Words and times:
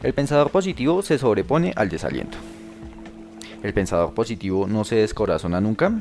El 0.00 0.14
pensador 0.14 0.50
positivo 0.50 1.02
se 1.02 1.18
sobrepone 1.18 1.72
al 1.74 1.88
desaliento. 1.88 2.38
¿El 3.64 3.74
pensador 3.74 4.14
positivo 4.14 4.68
no 4.68 4.84
se 4.84 4.94
descorazona 4.94 5.60
nunca? 5.60 5.92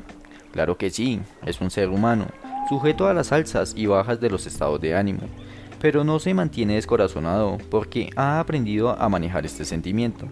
Claro 0.52 0.78
que 0.78 0.92
sí, 0.92 1.20
es 1.44 1.62
un 1.62 1.72
ser 1.72 1.90
humano, 1.90 2.28
sujeto 2.70 3.08
a 3.08 3.14
las 3.16 3.32
alzas 3.32 3.74
y 3.76 3.88
bajas 3.88 4.20
de 4.20 4.30
los 4.30 4.46
estados 4.46 4.80
de 4.82 4.96
ánimo, 4.96 5.22
pero 5.82 6.04
no 6.04 6.20
se 6.20 6.36
mantiene 6.36 6.76
descorazonado 6.76 7.58
porque 7.72 8.12
ha 8.16 8.40
aprendido 8.40 8.92
a 8.92 9.10
manejar 9.10 9.48
este 9.48 9.66
sentimiento. 9.66 10.28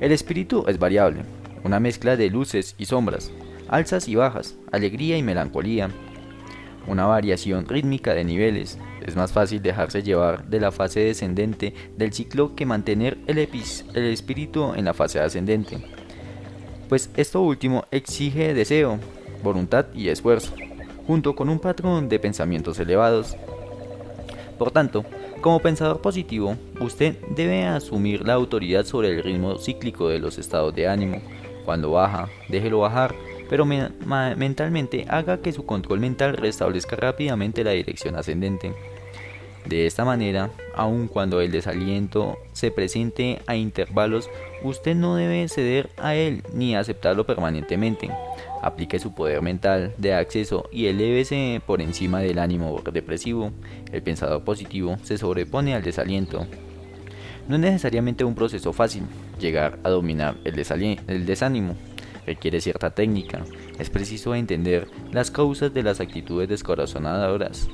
El 0.00 0.10
espíritu 0.10 0.64
es 0.66 0.80
variable, 0.80 1.22
una 1.62 1.78
mezcla 1.78 2.16
de 2.16 2.28
luces 2.28 2.74
y 2.76 2.86
sombras, 2.86 3.30
alzas 3.68 4.08
y 4.08 4.16
bajas, 4.16 4.56
alegría 4.72 5.16
y 5.16 5.22
melancolía, 5.22 5.90
una 6.90 7.06
variación 7.06 7.66
rítmica 7.66 8.14
de 8.14 8.24
niveles. 8.24 8.78
Es 9.06 9.14
más 9.16 9.32
fácil 9.32 9.62
dejarse 9.62 10.02
llevar 10.02 10.44
de 10.46 10.60
la 10.60 10.72
fase 10.72 11.00
descendente 11.00 11.72
del 11.96 12.12
ciclo 12.12 12.54
que 12.56 12.66
mantener 12.66 13.16
el, 13.26 13.38
el 13.38 14.04
espíritu 14.04 14.74
en 14.74 14.84
la 14.84 14.94
fase 14.94 15.20
ascendente. 15.20 15.78
Pues 16.88 17.08
esto 17.16 17.40
último 17.40 17.84
exige 17.92 18.52
deseo, 18.52 18.98
voluntad 19.44 19.86
y 19.94 20.08
esfuerzo, 20.08 20.52
junto 21.06 21.36
con 21.36 21.48
un 21.48 21.60
patrón 21.60 22.08
de 22.08 22.18
pensamientos 22.18 22.80
elevados. 22.80 23.36
Por 24.58 24.72
tanto, 24.72 25.04
como 25.40 25.60
pensador 25.60 26.00
positivo, 26.00 26.56
usted 26.80 27.16
debe 27.34 27.64
asumir 27.64 28.26
la 28.26 28.34
autoridad 28.34 28.84
sobre 28.84 29.10
el 29.10 29.22
ritmo 29.22 29.56
cíclico 29.56 30.08
de 30.08 30.18
los 30.18 30.36
estados 30.36 30.74
de 30.74 30.88
ánimo. 30.88 31.22
Cuando 31.64 31.92
baja, 31.92 32.28
déjelo 32.48 32.80
bajar 32.80 33.14
pero 33.50 33.66
mentalmente 33.66 35.06
haga 35.08 35.42
que 35.42 35.52
su 35.52 35.66
control 35.66 35.98
mental 35.98 36.36
restablezca 36.36 36.94
rápidamente 36.94 37.64
la 37.64 37.72
dirección 37.72 38.14
ascendente. 38.14 38.72
De 39.66 39.86
esta 39.86 40.04
manera, 40.04 40.50
aun 40.76 41.08
cuando 41.08 41.40
el 41.40 41.50
desaliento 41.50 42.38
se 42.52 42.70
presente 42.70 43.40
a 43.48 43.56
intervalos, 43.56 44.30
usted 44.62 44.94
no 44.94 45.16
debe 45.16 45.48
ceder 45.48 45.90
a 45.98 46.14
él 46.14 46.44
ni 46.54 46.76
aceptarlo 46.76 47.26
permanentemente. 47.26 48.08
Aplique 48.62 49.00
su 49.00 49.16
poder 49.16 49.42
mental 49.42 49.94
de 49.98 50.14
acceso 50.14 50.68
y 50.70 50.86
elévese 50.86 51.60
por 51.66 51.82
encima 51.82 52.20
del 52.20 52.38
ánimo 52.38 52.80
depresivo. 52.92 53.50
El 53.90 54.02
pensador 54.02 54.44
positivo 54.44 54.96
se 55.02 55.18
sobrepone 55.18 55.74
al 55.74 55.82
desaliento. 55.82 56.46
No 57.48 57.56
es 57.56 57.62
necesariamente 57.62 58.22
un 58.22 58.36
proceso 58.36 58.72
fácil 58.72 59.02
llegar 59.40 59.80
a 59.82 59.90
dominar 59.90 60.36
el, 60.44 60.54
el 61.08 61.26
desánimo, 61.26 61.74
requiere 62.26 62.60
cierta 62.60 62.90
técnica. 62.90 63.44
Es 63.78 63.90
preciso 63.90 64.34
entender 64.34 64.88
las 65.12 65.30
causas 65.30 65.72
de 65.72 65.82
las 65.82 66.00
actitudes 66.00 66.48
descorazonadoras. 66.48 67.68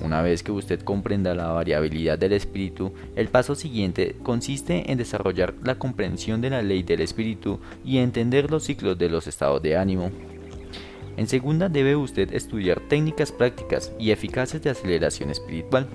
Una 0.00 0.22
vez 0.22 0.42
que 0.42 0.52
usted 0.52 0.80
comprenda 0.80 1.34
la 1.34 1.48
variabilidad 1.48 2.18
del 2.18 2.32
espíritu, 2.32 2.92
el 3.14 3.28
paso 3.28 3.54
siguiente 3.54 4.16
consiste 4.22 4.90
en 4.90 4.98
desarrollar 4.98 5.54
la 5.62 5.76
comprensión 5.76 6.40
de 6.40 6.50
la 6.50 6.62
ley 6.62 6.82
del 6.82 7.00
espíritu 7.00 7.60
y 7.84 7.98
entender 7.98 8.50
los 8.50 8.64
ciclos 8.64 8.98
de 8.98 9.08
los 9.08 9.26
estados 9.26 9.62
de 9.62 9.76
ánimo. 9.76 10.10
En 11.16 11.28
segunda, 11.28 11.68
debe 11.68 11.94
usted 11.94 12.34
estudiar 12.34 12.80
técnicas 12.80 13.30
prácticas 13.30 13.92
y 13.98 14.10
eficaces 14.10 14.62
de 14.62 14.70
aceleración 14.70 15.30
espiritual. 15.30 15.86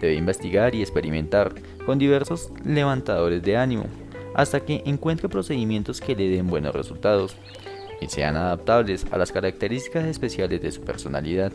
Debe 0.00 0.14
investigar 0.16 0.74
y 0.74 0.82
experimentar 0.82 1.54
con 1.86 1.98
diversos 1.98 2.50
levantadores 2.62 3.42
de 3.42 3.56
ánimo, 3.56 3.86
hasta 4.34 4.60
que 4.60 4.82
encuentre 4.84 5.28
procedimientos 5.28 6.00
que 6.00 6.16
le 6.16 6.28
den 6.28 6.48
buenos 6.48 6.74
resultados 6.74 7.36
y 8.00 8.08
sean 8.08 8.36
adaptables 8.36 9.06
a 9.10 9.18
las 9.18 9.32
características 9.32 10.04
especiales 10.04 10.60
de 10.60 10.72
su 10.72 10.82
personalidad. 10.82 11.52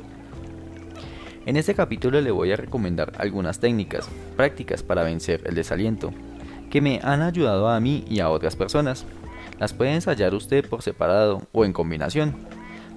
En 1.45 1.57
este 1.57 1.73
capítulo 1.73 2.21
le 2.21 2.31
voy 2.31 2.51
a 2.51 2.57
recomendar 2.57 3.13
algunas 3.17 3.59
técnicas 3.59 4.09
prácticas 4.35 4.83
para 4.83 5.03
vencer 5.03 5.41
el 5.45 5.55
desaliento, 5.55 6.11
que 6.69 6.81
me 6.81 6.99
han 7.03 7.21
ayudado 7.21 7.69
a 7.69 7.79
mí 7.79 8.05
y 8.07 8.19
a 8.19 8.29
otras 8.29 8.55
personas. 8.55 9.05
Las 9.59 9.73
puede 9.73 9.93
ensayar 9.93 10.33
usted 10.33 10.67
por 10.67 10.81
separado 10.81 11.41
o 11.51 11.65
en 11.65 11.73
combinación. 11.73 12.35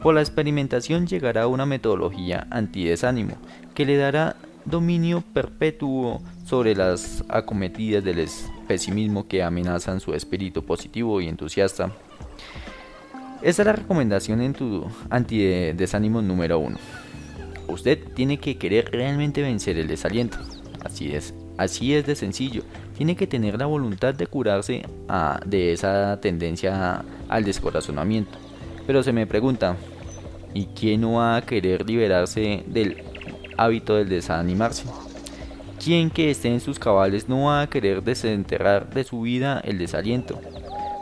Por 0.02 0.14
la 0.14 0.20
experimentación 0.20 1.06
llegará 1.06 1.42
a 1.42 1.46
una 1.46 1.66
metodología 1.66 2.46
antidesánimo 2.50 3.36
que 3.74 3.86
le 3.86 3.96
dará 3.96 4.36
dominio 4.64 5.22
perpetuo 5.32 6.20
sobre 6.44 6.74
las 6.74 7.24
acometidas 7.28 8.04
del 8.04 8.28
pesimismo 8.66 9.26
que 9.26 9.42
amenazan 9.42 10.00
su 10.00 10.14
espíritu 10.14 10.64
positivo 10.64 11.20
y 11.20 11.28
entusiasta. 11.28 11.92
Esta 13.42 13.62
es 13.62 13.66
la 13.66 13.72
recomendación 13.72 14.40
en 14.40 14.52
tu 14.52 14.86
antidesánimo 15.10 16.22
número 16.22 16.58
uno. 16.58 16.78
Usted 17.68 17.98
tiene 18.14 18.38
que 18.38 18.56
querer 18.56 18.90
realmente 18.92 19.42
vencer 19.42 19.78
el 19.78 19.88
desaliento. 19.88 20.38
Así 20.84 21.14
es, 21.14 21.34
así 21.58 21.94
es 21.94 22.06
de 22.06 22.14
sencillo. 22.14 22.62
Tiene 22.96 23.16
que 23.16 23.26
tener 23.26 23.58
la 23.58 23.66
voluntad 23.66 24.14
de 24.14 24.26
curarse 24.26 24.82
de 25.46 25.72
esa 25.72 26.20
tendencia 26.20 27.04
al 27.28 27.44
descorazonamiento. 27.44 28.38
Pero 28.86 29.02
se 29.02 29.12
me 29.12 29.26
pregunta, 29.26 29.76
¿y 30.54 30.66
quién 30.66 31.00
no 31.00 31.14
va 31.14 31.36
a 31.36 31.42
querer 31.42 31.88
liberarse 31.88 32.62
del 32.66 33.02
hábito 33.56 33.96
del 33.96 34.08
desanimarse. 34.08 34.84
¿Quién 35.82 36.10
que 36.10 36.30
esté 36.30 36.46
en 36.46 36.60
sus 36.60 36.78
cabales 36.78 37.28
no 37.28 37.46
va 37.46 37.62
a 37.62 37.66
querer 37.66 38.04
desenterrar 38.04 38.94
de 38.94 39.02
su 39.02 39.22
vida 39.22 39.60
el 39.64 39.78
desaliento? 39.78 40.38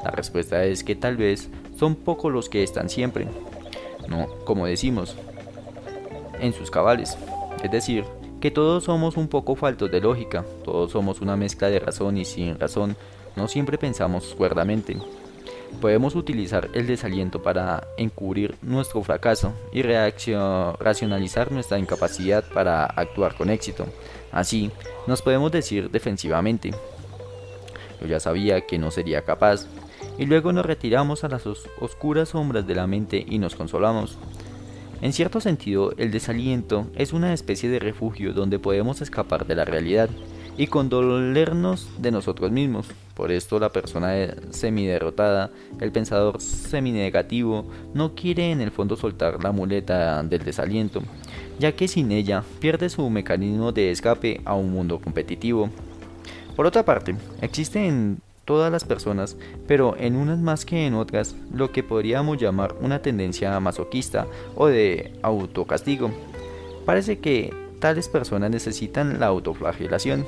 La 0.02 0.10
respuesta 0.10 0.64
es 0.64 0.82
que 0.82 0.96
tal 0.96 1.18
vez 1.18 1.50
son 1.78 1.94
pocos 1.94 2.32
los 2.32 2.48
que 2.48 2.62
están 2.62 2.88
siempre. 2.88 3.28
No, 4.08 4.26
como 4.46 4.64
decimos, 4.64 5.16
en 6.40 6.54
sus 6.54 6.70
cabales. 6.70 7.18
Es 7.62 7.70
decir, 7.70 8.04
que 8.40 8.50
todos 8.50 8.84
somos 8.84 9.18
un 9.18 9.28
poco 9.28 9.54
faltos 9.54 9.90
de 9.90 10.00
lógica, 10.00 10.46
todos 10.64 10.92
somos 10.92 11.20
una 11.20 11.36
mezcla 11.36 11.68
de 11.68 11.78
razón 11.78 12.16
y 12.16 12.24
sin 12.24 12.58
razón, 12.58 12.96
no 13.36 13.48
siempre 13.48 13.76
pensamos 13.76 14.34
cuerdamente. 14.34 14.96
Podemos 15.80 16.14
utilizar 16.14 16.68
el 16.74 16.86
desaliento 16.86 17.42
para 17.42 17.86
encubrir 17.96 18.56
nuestro 18.62 19.02
fracaso 19.02 19.54
y 19.72 19.82
racionalizar 19.82 21.52
nuestra 21.52 21.78
incapacidad 21.78 22.44
para 22.52 22.84
actuar 22.84 23.34
con 23.34 23.50
éxito. 23.50 23.86
Así, 24.32 24.70
nos 25.06 25.22
podemos 25.22 25.50
decir 25.52 25.90
defensivamente, 25.90 26.72
yo 28.00 28.06
ya 28.06 28.20
sabía 28.20 28.62
que 28.62 28.78
no 28.78 28.90
sería 28.90 29.22
capaz, 29.22 29.66
y 30.18 30.26
luego 30.26 30.52
nos 30.52 30.66
retiramos 30.66 31.24
a 31.24 31.28
las 31.28 31.46
oscuras 31.46 32.30
sombras 32.30 32.66
de 32.66 32.74
la 32.74 32.86
mente 32.86 33.24
y 33.26 33.38
nos 33.38 33.54
consolamos. 33.54 34.18
En 35.02 35.14
cierto 35.14 35.40
sentido, 35.40 35.92
el 35.96 36.10
desaliento 36.10 36.86
es 36.94 37.14
una 37.14 37.32
especie 37.32 37.70
de 37.70 37.78
refugio 37.78 38.34
donde 38.34 38.58
podemos 38.58 39.00
escapar 39.00 39.46
de 39.46 39.54
la 39.54 39.64
realidad 39.64 40.10
y 40.58 40.66
condolernos 40.66 41.88
de 41.98 42.10
nosotros 42.10 42.50
mismos. 42.50 42.86
Por 43.20 43.32
esto 43.32 43.58
la 43.58 43.68
persona 43.68 44.14
semiderrotada, 44.48 45.50
el 45.78 45.92
pensador 45.92 46.40
seminegativo, 46.40 47.66
no 47.92 48.14
quiere 48.14 48.50
en 48.50 48.62
el 48.62 48.70
fondo 48.70 48.96
soltar 48.96 49.44
la 49.44 49.52
muleta 49.52 50.22
del 50.22 50.42
desaliento, 50.42 51.02
ya 51.58 51.72
que 51.72 51.86
sin 51.86 52.12
ella 52.12 52.42
pierde 52.60 52.88
su 52.88 53.10
mecanismo 53.10 53.72
de 53.72 53.90
escape 53.90 54.40
a 54.46 54.54
un 54.54 54.72
mundo 54.72 54.98
competitivo. 55.02 55.68
Por 56.56 56.64
otra 56.64 56.82
parte, 56.86 57.14
existe 57.42 57.86
en 57.86 58.22
todas 58.46 58.72
las 58.72 58.84
personas, 58.84 59.36
pero 59.66 59.96
en 59.98 60.16
unas 60.16 60.38
más 60.38 60.64
que 60.64 60.86
en 60.86 60.94
otras, 60.94 61.36
lo 61.52 61.72
que 61.72 61.82
podríamos 61.82 62.38
llamar 62.38 62.74
una 62.80 63.02
tendencia 63.02 63.60
masoquista 63.60 64.28
o 64.56 64.68
de 64.68 65.12
autocastigo. 65.20 66.10
Parece 66.86 67.18
que 67.18 67.52
tales 67.80 68.08
personas 68.08 68.50
necesitan 68.50 69.20
la 69.20 69.26
autoflagelación, 69.26 70.24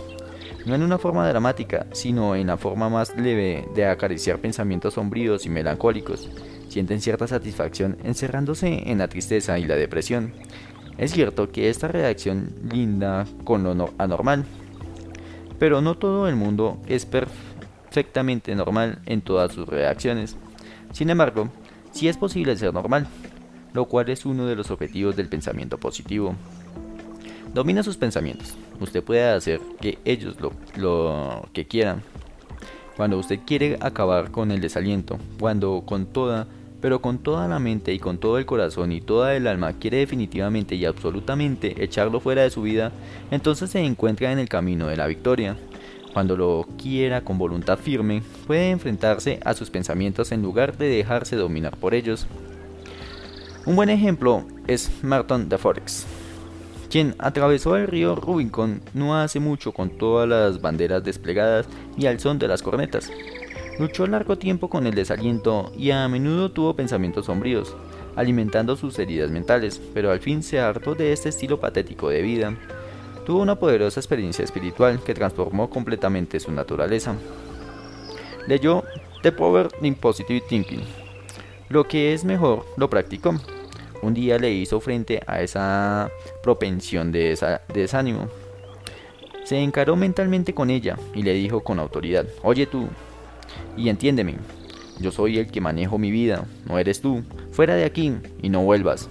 no 0.67 0.75
en 0.75 0.83
una 0.83 0.99
forma 0.99 1.29
dramática, 1.29 1.87
sino 1.93 2.37
en 2.37 2.47
la 2.47 2.57
forma 2.57 2.89
más 2.89 3.17
leve 3.17 3.69
de 3.75 3.87
acariciar 3.87 4.39
pensamientos 4.39 4.95
sombríos 4.95 5.47
y 5.47 5.49
melancólicos. 5.49 6.31
Sienten 6.69 7.01
cierta 7.01 7.27
satisfacción 7.27 7.99
encerrándose 8.05 8.91
en 8.91 8.99
la 8.99 9.09
tristeza 9.09 9.59
y 9.59 9.65
la 9.65 9.77
depresión. 9.77 10.33
Es 10.99 11.13
cierto 11.13 11.51
que 11.51 11.69
esta 11.69 11.89
reacción 11.89 12.53
linda 12.71 13.27
con 13.45 13.63
lo 13.63 13.93
anormal, 13.99 14.45
pero 15.59 15.81
no 15.81 15.97
todo 15.97 16.29
el 16.29 16.37
mundo 16.37 16.79
es 16.87 17.07
perfectamente 17.07 18.55
normal 18.55 19.01
en 19.07 19.21
todas 19.21 19.53
sus 19.53 19.69
reacciones. 19.69 20.37
Sin 20.93 21.11
embargo, 21.11 21.49
sí 21.93 22.09
es 22.09 22.17
posible 22.17 22.57
ser 22.57 22.73
normal, 22.75 23.07
lo 23.73 23.87
cual 23.87 24.11
es 24.11 24.27
uno 24.27 24.47
de 24.47 24.57
los 24.57 24.71
objetivos 24.71 25.17
del 25.17 25.29
pensamiento 25.29 25.79
positivo. 25.79 26.35
Domina 27.55 27.83
sus 27.83 27.97
pensamientos. 27.97 28.55
Usted 28.83 29.05
puede 29.05 29.23
hacer 29.23 29.61
que 29.81 29.99
ellos 30.05 30.41
lo, 30.41 30.53
lo 30.77 31.49
que 31.53 31.67
quieran. 31.67 32.03
Cuando 32.97 33.17
usted 33.17 33.39
quiere 33.47 33.79
acabar 33.81 34.33
con 34.33 34.51
el 34.51 34.61
desaliento, 34.61 35.19
cuando 35.39 35.85
con 35.87 36.07
toda, 36.07 36.49
pero 36.81 37.01
con 37.01 37.19
toda 37.19 37.47
la 37.47 37.61
mente 37.61 37.95
y 37.95 38.01
con 38.01 38.19
todo 38.19 38.39
el 38.39 38.45
corazón 38.45 38.91
y 38.91 39.01
toda 39.01 39.37
el 39.37 39.47
alma 39.47 39.75
quiere 39.75 39.99
definitivamente 39.99 40.75
y 40.75 40.85
absolutamente 40.85 41.83
echarlo 41.83 42.19
fuera 42.19 42.43
de 42.43 42.51
su 42.51 42.63
vida, 42.63 42.91
entonces 43.31 43.71
se 43.71 43.79
encuentra 43.79 44.33
en 44.33 44.41
el 44.41 44.49
camino 44.49 44.89
de 44.89 44.97
la 44.97 45.07
victoria. 45.07 45.57
Cuando 46.13 46.37
lo 46.37 46.67
quiera 46.77 47.23
con 47.23 47.39
voluntad 47.39 47.79
firme, 47.79 48.23
puede 48.49 48.71
enfrentarse 48.71 49.39
a 49.45 49.55
sus 49.55 49.71
pensamientos 49.71 50.33
en 50.33 50.43
lugar 50.43 50.77
de 50.77 50.89
dejarse 50.89 51.37
dominar 51.37 51.77
por 51.77 51.95
ellos. 51.95 52.27
Un 53.65 53.77
buen 53.77 53.91
ejemplo 53.91 54.45
es 54.67 54.91
Merton 55.05 55.49
de 55.49 55.57
Forex 55.57 56.05
quien 56.93 57.15
atravesó 57.19 57.75
el 57.77 57.87
río 57.87 58.15
Rubicon 58.15 58.83
no 58.93 59.17
hace 59.17 59.41
mucho 59.41 59.73
con 59.73 59.97
todas 59.97 60.29
las 60.29 60.61
banderas 60.61 61.03
desplegadas 61.03 61.67
y 61.97 62.05
al 62.05 62.21
son 62.21 62.39
de 62.39 62.47
las 62.47 62.61
cornetas. 62.63 63.11
Luchó 63.79 64.07
largo 64.07 64.37
tiempo 64.37 64.69
con 64.69 64.87
el 64.87 64.95
desaliento 64.95 65.73
y 65.75 65.91
a 65.91 66.07
menudo 66.09 66.51
tuvo 66.51 66.77
pensamientos 66.77 67.25
sombríos, 67.25 67.75
alimentando 68.15 68.77
sus 68.77 68.99
heridas 68.99 69.31
mentales, 69.31 69.81
pero 69.95 70.11
al 70.11 70.21
fin 70.21 70.43
se 70.43 70.61
hartó 70.61 70.95
de 70.95 71.15
este 71.15 71.31
estilo 71.31 71.59
patético 71.59 72.11
de 72.11 72.21
vida. 72.21 72.55
Tuvo 73.25 73.41
una 73.41 73.59
poderosa 73.59 73.99
experiencia 73.99 74.45
espiritual 74.45 75.03
que 75.03 75.15
transformó 75.15 75.71
completamente 75.71 76.41
su 76.41 76.53
naturaleza. 76.53 77.15
Leyó 78.47 78.85
The 79.23 79.33
Power 79.33 79.71
in 79.81 79.95
Positive 79.95 80.43
Thinking. 80.47 80.83
Lo 81.71 81.89
que 81.89 82.13
es 82.13 82.23
mejor, 82.23 82.67
lo 82.77 82.91
practicó. 82.91 83.37
Un 84.03 84.15
día 84.15 84.37
le 84.39 84.53
hizo 84.53 84.81
frente 84.81 85.23
a 85.27 85.43
esa 85.43 86.11
propensión 86.43 87.13
de 87.13 87.39
desánimo. 87.73 88.29
Se 89.45 89.59
encaró 89.59 89.97
mentalmente 89.97 90.55
con 90.55 90.71
ella 90.71 90.99
y 91.15 91.23
le 91.23 91.35
dijo 91.35 91.61
con 91.61 91.79
autoridad, 91.79 92.27
oye 92.43 92.67
tú, 92.67 92.89
y 93.77 93.89
entiéndeme, 93.89 94.37
yo 94.99 95.11
soy 95.11 95.39
el 95.39 95.47
que 95.51 95.61
manejo 95.61 95.99
mi 95.99 96.11
vida, 96.11 96.45
no 96.67 96.79
eres 96.79 97.01
tú. 97.01 97.23
Fuera 97.53 97.75
de 97.75 97.85
aquí 97.85 98.15
y 98.41 98.49
no 98.49 98.63
vuelvas. 98.63 99.09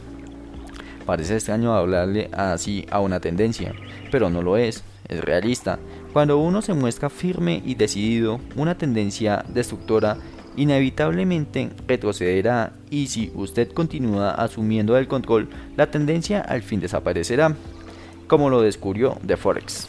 Parece 1.05 1.35
extraño 1.35 1.73
hablarle 1.73 2.29
así 2.33 2.85
a 2.91 2.99
una 2.99 3.19
tendencia, 3.19 3.73
pero 4.11 4.29
no 4.29 4.41
lo 4.41 4.57
es, 4.57 4.83
es 5.07 5.21
realista. 5.21 5.79
Cuando 6.13 6.37
uno 6.37 6.61
se 6.61 6.73
muestra 6.73 7.09
firme 7.09 7.61
y 7.65 7.75
decidido, 7.75 8.39
una 8.55 8.77
tendencia 8.77 9.43
destructora 9.47 10.17
inevitablemente 10.57 11.69
retrocederá 11.87 12.73
y 12.89 13.07
si 13.07 13.31
usted 13.35 13.71
continúa 13.71 14.31
asumiendo 14.31 14.97
el 14.97 15.07
control, 15.07 15.49
la 15.77 15.89
tendencia 15.89 16.41
al 16.41 16.61
fin 16.61 16.79
desaparecerá, 16.79 17.55
como 18.27 18.49
lo 18.49 18.61
descubrió 18.61 19.17
de 19.23 19.37
Forex. 19.37 19.87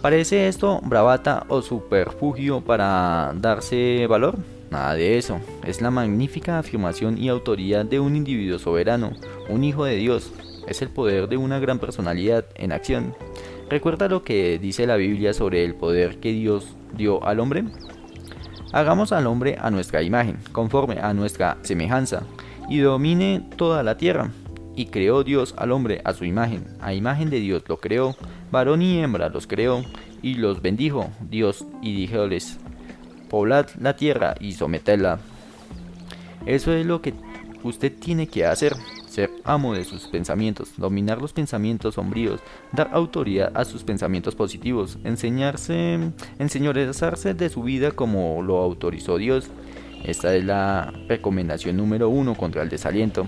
¿Parece 0.00 0.48
esto 0.48 0.80
bravata 0.82 1.46
o 1.48 1.62
superfugio 1.62 2.60
para 2.60 3.32
darse 3.36 4.06
valor? 4.08 4.36
Nada 4.70 4.94
de 4.94 5.18
eso, 5.18 5.38
es 5.64 5.80
la 5.80 5.90
magnífica 5.90 6.58
afirmación 6.58 7.18
y 7.18 7.28
autoridad 7.28 7.84
de 7.84 8.00
un 8.00 8.16
individuo 8.16 8.58
soberano, 8.58 9.12
un 9.48 9.64
hijo 9.64 9.84
de 9.84 9.96
Dios, 9.96 10.32
es 10.66 10.82
el 10.82 10.88
poder 10.88 11.28
de 11.28 11.36
una 11.36 11.58
gran 11.58 11.78
personalidad 11.78 12.46
en 12.54 12.72
acción. 12.72 13.14
¿Recuerda 13.68 14.08
lo 14.08 14.24
que 14.24 14.58
dice 14.58 14.86
la 14.86 14.96
Biblia 14.96 15.34
sobre 15.34 15.64
el 15.64 15.74
poder 15.74 16.18
que 16.18 16.32
Dios 16.32 16.74
dio 16.96 17.24
al 17.24 17.40
hombre? 17.40 17.64
Hagamos 18.72 19.12
al 19.12 19.26
hombre 19.26 19.58
a 19.60 19.70
nuestra 19.70 20.02
imagen, 20.02 20.38
conforme 20.50 20.98
a 20.98 21.12
nuestra 21.12 21.58
semejanza, 21.62 22.22
y 22.70 22.78
domine 22.78 23.46
toda 23.56 23.82
la 23.82 23.98
tierra. 23.98 24.30
Y 24.74 24.86
creó 24.86 25.24
Dios 25.24 25.54
al 25.58 25.72
hombre 25.72 26.00
a 26.04 26.14
su 26.14 26.24
imagen, 26.24 26.64
a 26.80 26.94
imagen 26.94 27.28
de 27.28 27.40
Dios 27.40 27.62
lo 27.68 27.78
creó, 27.78 28.16
varón 28.50 28.80
y 28.80 28.98
hembra 28.98 29.28
los 29.28 29.46
creó, 29.46 29.84
y 30.22 30.36
los 30.36 30.62
bendijo 30.62 31.10
Dios 31.20 31.66
y 31.82 31.94
díjoles, 31.94 32.58
poblad 33.28 33.66
la 33.78 33.94
tierra 33.94 34.34
y 34.40 34.52
sometedla. 34.52 35.18
Eso 36.46 36.72
es 36.72 36.86
lo 36.86 37.02
que 37.02 37.12
usted 37.62 37.92
tiene 37.98 38.26
que 38.26 38.46
hacer, 38.46 38.74
ser 39.12 39.30
amo 39.44 39.74
de 39.74 39.84
sus 39.84 40.08
pensamientos, 40.08 40.72
dominar 40.76 41.20
los 41.20 41.32
pensamientos 41.32 41.94
sombríos, 41.94 42.40
dar 42.72 42.90
autoridad 42.92 43.52
a 43.54 43.64
sus 43.64 43.84
pensamientos 43.84 44.34
positivos, 44.34 44.98
enseñarse, 45.04 46.12
de 46.38 47.48
su 47.48 47.62
vida 47.62 47.92
como 47.92 48.42
lo 48.42 48.58
autorizó 48.58 49.18
Dios. 49.18 49.48
Esta 50.04 50.34
es 50.34 50.44
la 50.44 50.92
recomendación 51.08 51.76
número 51.76 52.08
uno 52.08 52.34
contra 52.34 52.62
el 52.62 52.68
desaliento. 52.68 53.26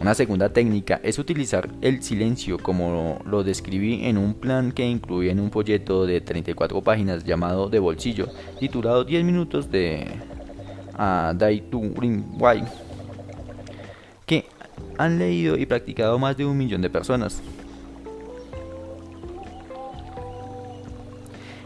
Una 0.00 0.14
segunda 0.14 0.50
técnica 0.50 1.00
es 1.02 1.18
utilizar 1.18 1.70
el 1.80 2.02
silencio 2.02 2.58
como 2.58 3.20
lo 3.24 3.42
describí 3.42 4.04
en 4.04 4.18
un 4.18 4.34
plan 4.34 4.72
que 4.72 4.86
incluye 4.86 5.30
en 5.30 5.40
un 5.40 5.50
folleto 5.50 6.04
de 6.04 6.20
34 6.20 6.82
páginas 6.82 7.24
llamado 7.24 7.70
De 7.70 7.78
Bolsillo, 7.78 8.28
titulado 8.60 9.04
10 9.04 9.24
minutos 9.24 9.70
de 9.70 10.06
a 10.96 11.34
Tu 11.70 11.78
Why, 11.78 12.62
que 12.62 12.83
han 14.98 15.18
leído 15.18 15.56
y 15.56 15.66
practicado 15.66 16.18
más 16.18 16.36
de 16.36 16.44
un 16.44 16.56
millón 16.56 16.82
de 16.82 16.90
personas. 16.90 17.42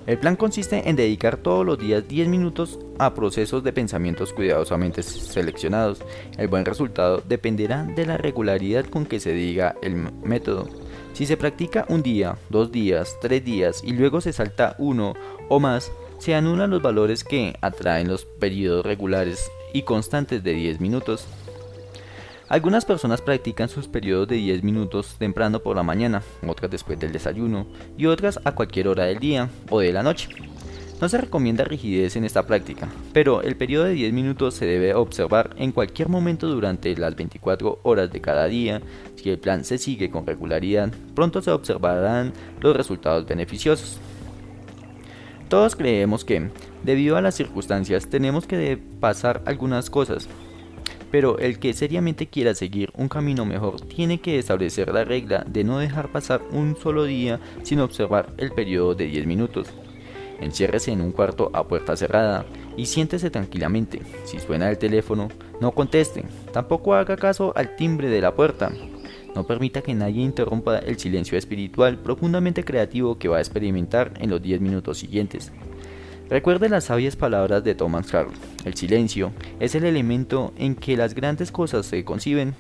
El 0.09 0.17
plan 0.17 0.37
consiste 0.37 0.89
en 0.89 0.97
dedicar 0.97 1.37
todos 1.37 1.67
los 1.67 1.79
días 1.79 2.09
10 2.09 2.29
minutos 2.29 2.79
a 2.99 3.13
procesos 3.13 3.63
de 3.63 3.75
pensamientos 3.75 4.33
cuidadosamente 4.33 5.03
seleccionados. 5.03 6.01
El 6.39 6.49
buen 6.49 6.65
resultado 6.65 7.23
dependerá 7.29 7.85
de 7.85 8.07
la 8.07 8.17
regularidad 8.17 8.87
con 8.87 9.05
que 9.05 9.21
se 9.21 9.35
diga 9.35 9.77
el 9.83 9.97
método. 10.25 10.67
Si 11.13 11.27
se 11.27 11.37
practica 11.37 11.85
un 11.91 12.03
día, 12.03 12.39
dos 12.49 12.73
días, 12.73 13.19
tres 13.21 13.45
días 13.45 13.83
y 13.85 13.93
luego 13.93 14.23
se 14.23 14.33
salta 14.33 14.77
uno 14.79 15.13
o 15.51 15.61
más, 15.61 15.93
se 16.19 16.35
anulan 16.35 16.71
los 16.71 16.81
valores 16.81 17.23
que 17.23 17.59
atraen 17.61 18.09
los 18.09 18.25
periodos 18.25 18.87
regulares 18.87 19.51
y 19.75 19.83
constantes 19.83 20.43
de 20.43 20.55
10 20.55 20.81
minutos. 20.81 21.27
Algunas 22.49 22.87
personas 22.87 23.21
practican 23.21 23.69
sus 23.69 23.89
periodos 23.89 24.27
de 24.29 24.37
10 24.37 24.63
minutos 24.63 25.17
temprano 25.19 25.61
por 25.61 25.77
la 25.77 25.83
mañana, 25.83 26.23
otras 26.47 26.71
después 26.71 26.99
del 26.99 27.13
desayuno 27.13 27.67
y 27.99 28.07
otras 28.07 28.41
a 28.43 28.53
cualquier 28.53 28.89
hora 28.89 29.05
del 29.05 29.19
día 29.19 29.51
o 29.69 29.81
de 29.81 29.93
la 29.93 30.03
noche. 30.03 30.31
No 30.99 31.11
se 31.11 31.19
recomienda 31.19 31.65
rigidez 31.65 32.17
en 32.17 32.25
esta 32.25 32.47
práctica, 32.47 32.89
pero 33.13 33.43
el 33.43 33.55
periodo 33.55 33.85
de 33.85 33.93
10 33.93 34.15
minutos 34.15 34.55
se 34.55 34.65
debe 34.65 34.95
observar 34.95 35.55
en 35.59 35.73
cualquier 35.73 36.09
momento 36.09 36.49
durante 36.49 36.97
las 36.97 37.15
24 37.15 37.81
horas 37.83 38.11
de 38.11 38.21
cada 38.23 38.47
día. 38.47 38.81
Si 39.17 39.29
el 39.29 39.39
plan 39.39 39.63
se 39.63 39.77
sigue 39.77 40.11
con 40.11 40.27
regularidad, 40.27 40.91
pronto 41.15 41.43
se 41.43 41.51
observarán 41.51 42.33
los 42.61 42.75
resultados 42.75 43.27
beneficiosos. 43.27 44.01
Todos 45.51 45.77
creemos 45.77 46.25
que, 46.25 46.49
debido 46.83 47.17
a 47.19 47.23
las 47.23 47.35
circunstancias, 47.35 48.09
tenemos 48.09 48.47
que 48.47 48.79
pasar 49.01 49.43
algunas 49.45 49.91
cosas, 49.91 50.29
pero 51.11 51.39
el 51.39 51.59
que 51.59 51.73
seriamente 51.73 52.27
quiera 52.27 52.55
seguir 52.55 52.93
un 52.97 53.09
camino 53.09 53.45
mejor 53.45 53.81
tiene 53.81 54.21
que 54.21 54.39
establecer 54.39 54.93
la 54.93 55.05
regla 55.05 55.45
de 55.47 55.65
no 55.65 55.79
dejar 55.79 56.13
pasar 56.13 56.43
un 56.53 56.77
solo 56.77 57.05
día 57.05 57.41
sin 57.63 57.81
observar 57.81 58.33
el 58.37 58.53
periodo 58.53 58.95
de 58.95 59.07
10 59.07 59.27
minutos. 59.27 59.69
Enciérrese 60.41 60.93
en 60.93 61.01
un 61.01 61.13
cuarto 61.13 61.51
a 61.53 61.67
puerta 61.67 61.97
cerrada 61.97 62.47
y 62.77 62.87
siéntese 62.87 63.31
tranquilamente. 63.31 64.01
Si 64.25 64.39
suena 64.39 64.71
el 64.71 64.79
teléfono, 64.79 65.29
no 65.61 65.73
conteste. 65.73 66.25
Tampoco 66.53 66.95
haga 66.95 67.17
caso 67.17 67.53
al 67.57 67.75
timbre 67.75 68.09
de 68.09 68.21
la 68.21 68.35
puerta. 68.35 68.71
No 69.35 69.47
permita 69.47 69.83
que 69.83 69.95
nadie 69.95 70.23
interrumpa 70.23 70.79
el 70.79 70.99
silencio 70.99 71.37
espiritual 71.37 71.99
profundamente 71.99 72.65
creativo 72.65 73.19
que 73.19 73.29
va 73.29 73.39
a 73.39 73.41
experimentar 73.41 74.13
en 74.19 74.31
los 74.31 74.41
10 74.41 74.61
minutos 74.61 74.99
siguientes. 74.99 75.53
Recuerde 76.31 76.69
las 76.69 76.85
sabias 76.85 77.17
palabras 77.17 77.65
de 77.65 77.75
Thomas 77.75 78.07
Carl. 78.11 78.31
El 78.65 78.75
silencio 78.75 79.33
es 79.61 79.75
el 79.75 79.85
elemento 79.85 80.53
en 80.59 80.75
que 80.75 80.97
las 80.97 81.15
grandes 81.15 81.51
cosas 81.51 81.87
se 81.87 82.05
conciben. 82.05 82.55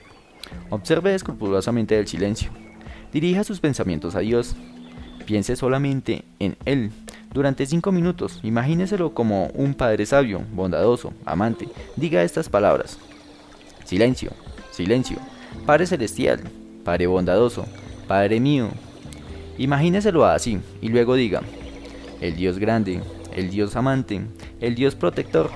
Observe 0.70 1.14
escrupulosamente 1.14 1.98
el 1.98 2.06
silencio. 2.06 2.50
Dirija 3.12 3.44
sus 3.44 3.60
pensamientos 3.60 4.14
a 4.14 4.20
Dios. 4.20 4.56
Piense 5.26 5.54
solamente 5.54 6.24
en 6.38 6.56
Él. 6.64 6.90
Durante 7.30 7.66
cinco 7.66 7.92
minutos, 7.92 8.40
imagíneselo 8.42 9.12
como 9.12 9.48
un 9.48 9.74
Padre 9.74 10.06
sabio, 10.06 10.40
bondadoso, 10.52 11.12
amante. 11.26 11.68
Diga 11.96 12.22
estas 12.22 12.48
palabras. 12.48 12.98
Silencio, 13.84 14.30
silencio. 14.70 15.18
Padre 15.66 15.86
celestial, 15.86 16.40
Padre 16.84 17.06
bondadoso, 17.06 17.66
Padre 18.06 18.40
mío. 18.40 18.68
Imagíneselo 19.58 20.24
así 20.24 20.58
y 20.80 20.88
luego 20.88 21.16
diga, 21.16 21.42
el 22.22 22.34
Dios 22.36 22.58
grande, 22.58 23.02
el 23.38 23.50
Dios 23.50 23.76
amante, 23.76 24.20
el 24.60 24.74
Dios 24.74 24.94
protector. 24.94 25.50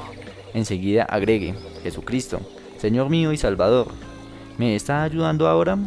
Enseguida 0.54 1.04
agregue, 1.04 1.54
Jesucristo, 1.82 2.40
Señor 2.78 3.10
mío 3.10 3.32
y 3.32 3.36
Salvador. 3.36 3.88
¿Me 4.58 4.76
está 4.76 5.02
ayudando 5.02 5.48
ahora? 5.48 5.78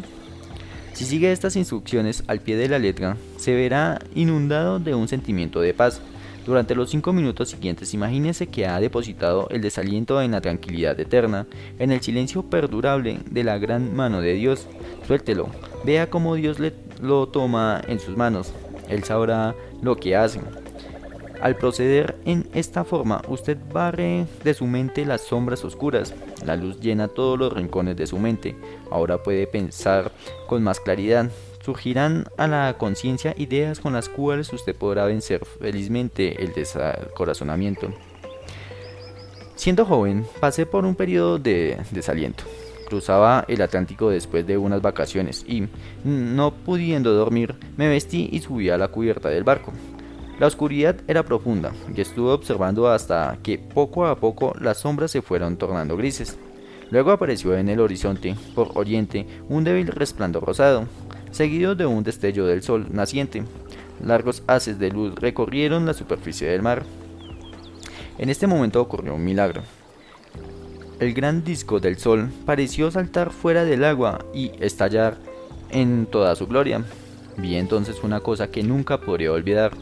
Si 0.92 1.04
sigue 1.04 1.32
estas 1.32 1.56
instrucciones 1.56 2.24
al 2.26 2.40
pie 2.40 2.56
de 2.56 2.68
la 2.68 2.78
letra, 2.78 3.16
se 3.36 3.54
verá 3.54 3.98
inundado 4.14 4.78
de 4.78 4.94
un 4.94 5.08
sentimiento 5.08 5.60
de 5.60 5.74
paz. 5.74 6.00
Durante 6.44 6.74
los 6.74 6.90
cinco 6.90 7.12
minutos 7.12 7.50
siguientes, 7.50 7.92
imagínese 7.92 8.46
que 8.46 8.66
ha 8.66 8.78
depositado 8.78 9.48
el 9.50 9.62
desaliento 9.62 10.22
en 10.22 10.30
la 10.30 10.40
tranquilidad 10.40 10.98
eterna, 11.00 11.46
en 11.78 11.90
el 11.92 12.02
silencio 12.02 12.44
perdurable 12.44 13.18
de 13.30 13.44
la 13.44 13.58
gran 13.58 13.94
mano 13.96 14.20
de 14.20 14.34
Dios. 14.34 14.66
Suéltelo, 15.06 15.48
vea 15.84 16.08
cómo 16.08 16.34
Dios 16.34 16.58
lo 17.02 17.28
toma 17.28 17.82
en 17.88 17.98
sus 17.98 18.16
manos. 18.16 18.52
Él 18.88 19.02
sabrá 19.02 19.54
lo 19.82 19.96
que 19.96 20.14
hace. 20.14 20.40
Al 21.40 21.56
proceder 21.56 22.16
en 22.24 22.48
esta 22.54 22.84
forma, 22.84 23.22
usted 23.28 23.58
barre 23.72 24.26
de 24.42 24.54
su 24.54 24.66
mente 24.66 25.04
las 25.04 25.20
sombras 25.20 25.64
oscuras. 25.64 26.14
La 26.44 26.56
luz 26.56 26.80
llena 26.80 27.08
todos 27.08 27.38
los 27.38 27.52
rincones 27.52 27.96
de 27.96 28.06
su 28.06 28.18
mente. 28.18 28.56
Ahora 28.90 29.22
puede 29.22 29.46
pensar 29.46 30.12
con 30.48 30.62
más 30.62 30.80
claridad. 30.80 31.30
Surgirán 31.62 32.26
a 32.36 32.46
la 32.46 32.76
conciencia 32.78 33.34
ideas 33.36 33.80
con 33.80 33.92
las 33.92 34.08
cuales 34.08 34.52
usted 34.52 34.74
podrá 34.74 35.04
vencer 35.04 35.44
felizmente 35.44 36.42
el 36.42 36.54
descorazonamiento. 36.54 37.92
Siendo 39.56 39.84
joven, 39.84 40.26
pasé 40.40 40.64
por 40.64 40.84
un 40.84 40.94
periodo 40.94 41.38
de 41.38 41.78
desaliento. 41.90 42.44
Cruzaba 42.88 43.44
el 43.48 43.60
Atlántico 43.62 44.10
después 44.10 44.46
de 44.46 44.56
unas 44.56 44.80
vacaciones 44.80 45.44
y, 45.46 45.66
no 46.04 46.52
pudiendo 46.52 47.12
dormir, 47.12 47.54
me 47.76 47.88
vestí 47.88 48.28
y 48.30 48.40
subí 48.40 48.70
a 48.70 48.78
la 48.78 48.88
cubierta 48.88 49.28
del 49.28 49.42
barco. 49.42 49.72
La 50.38 50.46
oscuridad 50.46 50.96
era 51.08 51.24
profunda 51.24 51.72
y 51.94 52.00
estuve 52.00 52.30
observando 52.30 52.88
hasta 52.88 53.38
que 53.42 53.58
poco 53.58 54.06
a 54.06 54.16
poco 54.16 54.54
las 54.60 54.78
sombras 54.78 55.10
se 55.10 55.22
fueron 55.22 55.56
tornando 55.56 55.96
grises. 55.96 56.36
Luego 56.90 57.10
apareció 57.10 57.56
en 57.56 57.68
el 57.68 57.80
horizonte, 57.80 58.36
por 58.54 58.70
oriente, 58.74 59.26
un 59.48 59.64
débil 59.64 59.88
resplandor 59.88 60.44
rosado, 60.44 60.84
seguido 61.30 61.74
de 61.74 61.86
un 61.86 62.04
destello 62.04 62.46
del 62.46 62.62
sol 62.62 62.86
naciente. 62.90 63.44
Largos 64.04 64.42
haces 64.46 64.78
de 64.78 64.90
luz 64.90 65.14
recorrieron 65.14 65.86
la 65.86 65.94
superficie 65.94 66.48
del 66.48 66.62
mar. 66.62 66.84
En 68.18 68.28
este 68.28 68.46
momento 68.46 68.80
ocurrió 68.80 69.14
un 69.14 69.24
milagro. 69.24 69.62
El 71.00 71.12
gran 71.12 71.44
disco 71.44 71.80
del 71.80 71.98
sol 71.98 72.30
pareció 72.44 72.90
saltar 72.90 73.30
fuera 73.30 73.64
del 73.64 73.84
agua 73.84 74.24
y 74.32 74.52
estallar 74.60 75.16
en 75.70 76.06
toda 76.06 76.36
su 76.36 76.46
gloria. 76.46 76.84
Vi 77.36 77.56
entonces 77.56 78.02
una 78.02 78.20
cosa 78.20 78.50
que 78.50 78.62
nunca 78.62 79.00
podría 79.00 79.32
olvidar. 79.32 79.72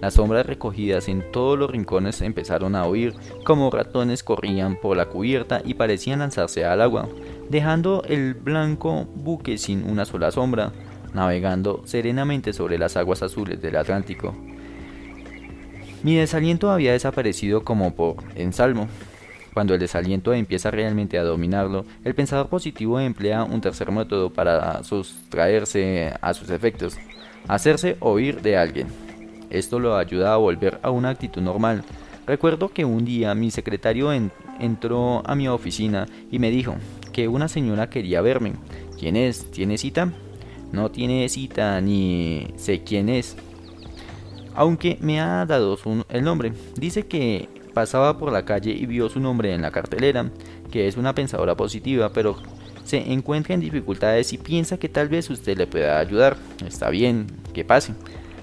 Las 0.00 0.14
sombras 0.14 0.44
recogidas 0.46 1.08
en 1.08 1.30
todos 1.32 1.58
los 1.58 1.70
rincones 1.70 2.20
empezaron 2.20 2.74
a 2.74 2.84
oír 2.84 3.14
como 3.44 3.70
ratones 3.70 4.22
corrían 4.22 4.76
por 4.76 4.96
la 4.96 5.06
cubierta 5.06 5.62
y 5.64 5.74
parecían 5.74 6.18
lanzarse 6.18 6.64
al 6.64 6.82
agua, 6.82 7.08
dejando 7.48 8.02
el 8.06 8.34
blanco 8.34 9.06
buque 9.14 9.56
sin 9.56 9.88
una 9.88 10.04
sola 10.04 10.30
sombra, 10.30 10.72
navegando 11.14 11.82
serenamente 11.86 12.52
sobre 12.52 12.78
las 12.78 12.96
aguas 12.96 13.22
azules 13.22 13.60
del 13.62 13.76
Atlántico. 13.76 14.34
Mi 16.02 16.14
desaliento 16.14 16.70
había 16.70 16.92
desaparecido 16.92 17.64
como 17.64 17.94
por 17.94 18.16
ensalmo. 18.36 18.88
Cuando 19.54 19.72
el 19.72 19.80
desaliento 19.80 20.34
empieza 20.34 20.70
realmente 20.70 21.18
a 21.18 21.24
dominarlo, 21.24 21.86
el 22.04 22.14
pensador 22.14 22.48
positivo 22.48 23.00
emplea 23.00 23.42
un 23.44 23.62
tercer 23.62 23.90
método 23.90 24.30
para 24.30 24.84
sustraerse 24.84 26.12
a 26.20 26.34
sus 26.34 26.50
efectos, 26.50 26.98
hacerse 27.48 27.96
oír 28.00 28.42
de 28.42 28.58
alguien. 28.58 28.88
Esto 29.50 29.78
lo 29.78 29.96
ayuda 29.96 30.34
a 30.34 30.36
volver 30.36 30.78
a 30.82 30.90
una 30.90 31.10
actitud 31.10 31.42
normal. 31.42 31.84
Recuerdo 32.26 32.70
que 32.70 32.84
un 32.84 33.04
día 33.04 33.34
mi 33.34 33.50
secretario 33.50 34.10
entró 34.58 35.22
a 35.24 35.34
mi 35.34 35.46
oficina 35.48 36.06
y 36.30 36.38
me 36.38 36.50
dijo 36.50 36.74
que 37.12 37.28
una 37.28 37.48
señora 37.48 37.88
quería 37.88 38.20
verme. 38.20 38.54
¿Quién 38.98 39.16
es? 39.16 39.50
¿Tiene 39.50 39.78
cita? 39.78 40.12
No 40.72 40.90
tiene 40.90 41.28
cita 41.28 41.80
ni 41.80 42.48
sé 42.56 42.82
quién 42.82 43.08
es. 43.08 43.36
Aunque 44.54 44.98
me 45.00 45.20
ha 45.20 45.46
dado 45.46 45.78
el 46.08 46.24
nombre. 46.24 46.52
Dice 46.74 47.06
que 47.06 47.48
pasaba 47.72 48.18
por 48.18 48.32
la 48.32 48.44
calle 48.44 48.72
y 48.72 48.86
vio 48.86 49.08
su 49.08 49.20
nombre 49.20 49.54
en 49.54 49.62
la 49.62 49.70
cartelera, 49.70 50.30
que 50.70 50.88
es 50.88 50.96
una 50.96 51.14
pensadora 51.14 51.56
positiva, 51.56 52.10
pero 52.12 52.36
se 52.84 53.12
encuentra 53.12 53.54
en 53.54 53.60
dificultades 53.60 54.32
y 54.32 54.38
piensa 54.38 54.78
que 54.78 54.88
tal 54.88 55.08
vez 55.08 55.30
usted 55.30 55.56
le 55.56 55.66
pueda 55.66 55.98
ayudar. 55.98 56.36
Está 56.66 56.90
bien, 56.90 57.26
que 57.52 57.64
pase. 57.64 57.92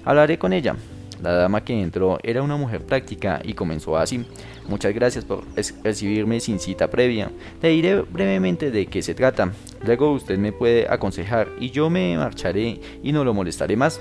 Hablaré 0.04 0.38
con 0.38 0.52
ella. 0.52 0.76
La 1.22 1.32
dama 1.32 1.64
que 1.64 1.80
entró 1.80 2.18
era 2.22 2.42
una 2.42 2.56
mujer 2.56 2.82
práctica 2.82 3.40
y 3.42 3.54
comenzó 3.54 3.96
así. 3.96 4.26
Muchas 4.68 4.94
gracias 4.94 5.24
por 5.24 5.44
recibirme 5.82 6.40
sin 6.40 6.58
cita 6.58 6.88
previa. 6.90 7.30
Le 7.62 7.70
diré 7.70 8.00
brevemente 8.00 8.70
de 8.70 8.86
qué 8.86 9.02
se 9.02 9.14
trata. 9.14 9.52
Luego 9.84 10.12
usted 10.12 10.38
me 10.38 10.52
puede 10.52 10.86
aconsejar 10.88 11.48
y 11.60 11.70
yo 11.70 11.90
me 11.90 12.16
marcharé 12.16 12.80
y 13.02 13.12
no 13.12 13.24
lo 13.24 13.34
molestaré 13.34 13.76
más. 13.76 14.00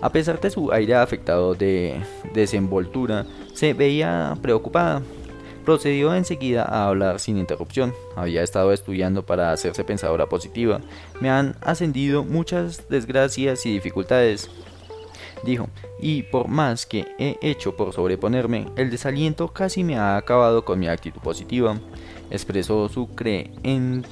A 0.00 0.10
pesar 0.10 0.40
de 0.40 0.50
su 0.50 0.70
aire 0.72 0.94
afectado 0.94 1.54
de 1.54 1.96
desenvoltura, 2.34 3.24
se 3.54 3.72
veía 3.72 4.36
preocupada. 4.42 5.02
Procedió 5.64 6.14
enseguida 6.14 6.64
a 6.64 6.88
hablar 6.88 7.20
sin 7.20 7.38
interrupción. 7.38 7.94
Había 8.14 8.42
estado 8.42 8.72
estudiando 8.72 9.24
para 9.24 9.50
hacerse 9.50 9.82
pensadora 9.82 10.26
positiva. 10.26 10.82
Me 11.22 11.30
han 11.30 11.56
ascendido 11.62 12.22
muchas 12.22 12.86
desgracias 12.90 13.64
y 13.64 13.72
dificultades 13.72 14.50
dijo, 15.44 15.68
y 16.00 16.22
por 16.24 16.48
más 16.48 16.86
que 16.86 17.06
he 17.18 17.38
hecho 17.40 17.76
por 17.76 17.92
sobreponerme, 17.92 18.66
el 18.76 18.90
desaliento 18.90 19.48
casi 19.48 19.84
me 19.84 19.96
ha 19.96 20.16
acabado 20.16 20.64
con 20.64 20.78
mi 20.78 20.88
actitud 20.88 21.20
positiva. 21.20 21.76
Expresó 22.30 22.88
su 22.88 23.08
creencia 23.14 24.02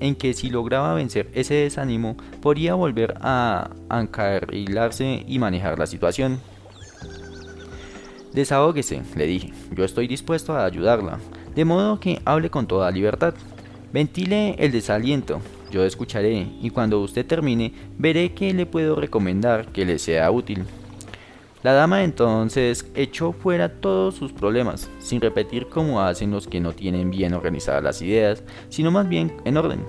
en 0.00 0.14
que 0.16 0.34
si 0.34 0.50
lograba 0.50 0.94
vencer 0.94 1.30
ese 1.34 1.54
desánimo, 1.54 2.16
podría 2.40 2.74
volver 2.74 3.14
a 3.20 3.70
encarrilarse 3.90 5.24
y 5.26 5.38
manejar 5.38 5.78
la 5.78 5.86
situación. 5.86 6.40
Desahóguese, 8.32 9.02
le 9.16 9.26
dije, 9.26 9.52
yo 9.74 9.84
estoy 9.84 10.06
dispuesto 10.06 10.54
a 10.54 10.64
ayudarla, 10.64 11.18
de 11.54 11.64
modo 11.64 11.98
que 11.98 12.20
hable 12.24 12.50
con 12.50 12.66
toda 12.66 12.90
libertad. 12.90 13.34
Ventile 13.92 14.54
el 14.58 14.70
desaliento, 14.70 15.40
yo 15.70 15.84
escucharé 15.84 16.46
y 16.60 16.70
cuando 16.70 17.00
usted 17.00 17.26
termine 17.26 17.72
veré 17.98 18.32
qué 18.32 18.52
le 18.54 18.66
puedo 18.66 18.96
recomendar 18.96 19.66
que 19.72 19.84
le 19.84 19.98
sea 19.98 20.30
útil. 20.30 20.64
La 21.62 21.72
dama 21.72 22.04
entonces 22.04 22.86
echó 22.94 23.32
fuera 23.32 23.80
todos 23.80 24.14
sus 24.14 24.32
problemas, 24.32 24.88
sin 25.00 25.20
repetir 25.20 25.66
como 25.68 26.00
hacen 26.00 26.30
los 26.30 26.46
que 26.46 26.60
no 26.60 26.72
tienen 26.72 27.10
bien 27.10 27.34
organizadas 27.34 27.82
las 27.82 28.00
ideas, 28.00 28.44
sino 28.68 28.90
más 28.90 29.08
bien 29.08 29.32
en 29.44 29.56
orden. 29.56 29.84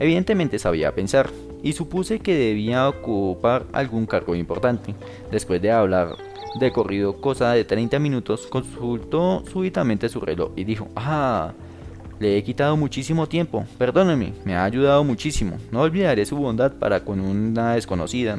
Evidentemente 0.00 0.58
sabía 0.58 0.94
pensar, 0.94 1.30
y 1.62 1.72
supuse 1.72 2.18
que 2.18 2.34
debía 2.34 2.88
ocupar 2.88 3.66
algún 3.72 4.06
cargo 4.06 4.34
importante. 4.34 4.94
Después 5.30 5.62
de 5.62 5.70
hablar 5.70 6.16
de 6.58 6.72
corrido 6.72 7.20
cosa 7.20 7.52
de 7.52 7.64
30 7.64 7.98
minutos, 7.98 8.46
consultó 8.48 9.44
súbitamente 9.50 10.08
su 10.08 10.20
reloj 10.20 10.52
y 10.56 10.64
dijo, 10.64 10.88
ah, 10.96 11.52
le 12.20 12.36
he 12.36 12.42
quitado 12.44 12.76
muchísimo 12.76 13.28
tiempo, 13.28 13.64
perdóneme, 13.78 14.32
me 14.44 14.54
ha 14.54 14.64
ayudado 14.64 15.04
muchísimo, 15.04 15.58
no 15.70 15.80
olvidaré 15.80 16.24
su 16.24 16.36
bondad 16.36 16.72
para 16.72 17.00
con 17.00 17.20
una 17.20 17.74
desconocida. 17.74 18.38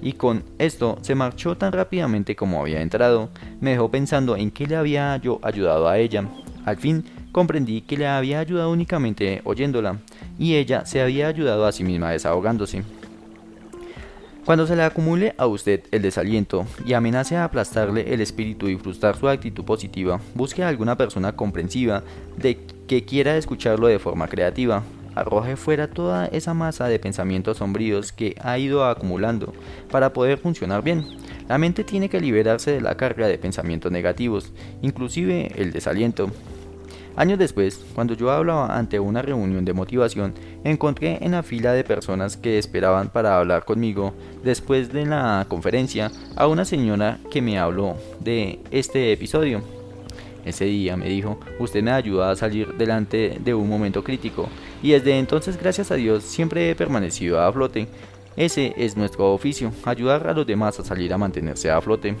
Y 0.00 0.12
con 0.12 0.44
esto 0.58 0.98
se 1.02 1.14
marchó 1.14 1.56
tan 1.56 1.72
rápidamente 1.72 2.36
como 2.36 2.60
había 2.60 2.80
entrado, 2.80 3.30
me 3.60 3.70
dejó 3.70 3.90
pensando 3.90 4.36
en 4.36 4.50
qué 4.50 4.66
le 4.66 4.76
había 4.76 5.16
yo 5.16 5.40
ayudado 5.42 5.88
a 5.88 5.98
ella. 5.98 6.28
Al 6.64 6.76
fin 6.76 7.04
comprendí 7.32 7.82
que 7.82 7.96
le 7.96 8.06
había 8.06 8.40
ayudado 8.40 8.70
únicamente 8.70 9.40
oyéndola, 9.44 9.98
y 10.38 10.54
ella 10.54 10.86
se 10.86 11.00
había 11.00 11.28
ayudado 11.28 11.66
a 11.66 11.72
sí 11.72 11.84
misma 11.84 12.12
desahogándose. 12.12 12.84
Cuando 14.48 14.66
se 14.66 14.76
le 14.76 14.82
acumule 14.82 15.34
a 15.36 15.46
usted 15.46 15.82
el 15.90 16.00
desaliento 16.00 16.64
y 16.86 16.94
amenace 16.94 17.36
a 17.36 17.44
aplastarle 17.44 18.14
el 18.14 18.22
espíritu 18.22 18.70
y 18.70 18.78
frustrar 18.78 19.14
su 19.14 19.28
actitud 19.28 19.62
positiva, 19.62 20.22
busque 20.34 20.64
a 20.64 20.68
alguna 20.68 20.96
persona 20.96 21.36
comprensiva 21.36 22.02
de 22.38 22.58
que 22.86 23.04
quiera 23.04 23.36
escucharlo 23.36 23.88
de 23.88 23.98
forma 23.98 24.26
creativa. 24.26 24.84
Arroje 25.14 25.56
fuera 25.56 25.90
toda 25.90 26.28
esa 26.28 26.54
masa 26.54 26.88
de 26.88 26.98
pensamientos 26.98 27.58
sombríos 27.58 28.10
que 28.10 28.36
ha 28.40 28.58
ido 28.58 28.86
acumulando 28.86 29.52
para 29.90 30.14
poder 30.14 30.38
funcionar 30.38 30.82
bien. 30.82 31.04
La 31.46 31.58
mente 31.58 31.84
tiene 31.84 32.08
que 32.08 32.18
liberarse 32.18 32.70
de 32.70 32.80
la 32.80 32.96
carga 32.96 33.28
de 33.28 33.36
pensamientos 33.36 33.92
negativos, 33.92 34.54
inclusive 34.80 35.52
el 35.56 35.72
desaliento. 35.72 36.30
Años 37.18 37.36
después, 37.36 37.84
cuando 37.96 38.14
yo 38.14 38.30
hablaba 38.30 38.78
ante 38.78 39.00
una 39.00 39.22
reunión 39.22 39.64
de 39.64 39.72
motivación, 39.72 40.34
encontré 40.62 41.18
en 41.20 41.32
la 41.32 41.42
fila 41.42 41.72
de 41.72 41.82
personas 41.82 42.36
que 42.36 42.58
esperaban 42.58 43.08
para 43.08 43.36
hablar 43.36 43.64
conmigo 43.64 44.14
después 44.44 44.92
de 44.92 45.04
la 45.04 45.44
conferencia 45.48 46.12
a 46.36 46.46
una 46.46 46.64
señora 46.64 47.18
que 47.28 47.42
me 47.42 47.58
habló 47.58 47.96
de 48.20 48.60
este 48.70 49.10
episodio. 49.10 49.62
Ese 50.44 50.66
día 50.66 50.96
me 50.96 51.08
dijo, 51.08 51.40
usted 51.58 51.82
me 51.82 51.90
ayuda 51.90 52.30
a 52.30 52.36
salir 52.36 52.74
delante 52.74 53.40
de 53.42 53.52
un 53.52 53.68
momento 53.68 54.04
crítico 54.04 54.48
y 54.80 54.92
desde 54.92 55.18
entonces 55.18 55.60
gracias 55.60 55.90
a 55.90 55.96
Dios 55.96 56.22
siempre 56.22 56.70
he 56.70 56.76
permanecido 56.76 57.40
a 57.40 57.52
flote. 57.52 57.88
Ese 58.36 58.74
es 58.76 58.96
nuestro 58.96 59.32
oficio, 59.34 59.72
ayudar 59.84 60.28
a 60.28 60.34
los 60.34 60.46
demás 60.46 60.78
a 60.78 60.84
salir 60.84 61.12
a 61.12 61.18
mantenerse 61.18 61.68
a 61.68 61.80
flote. 61.80 62.14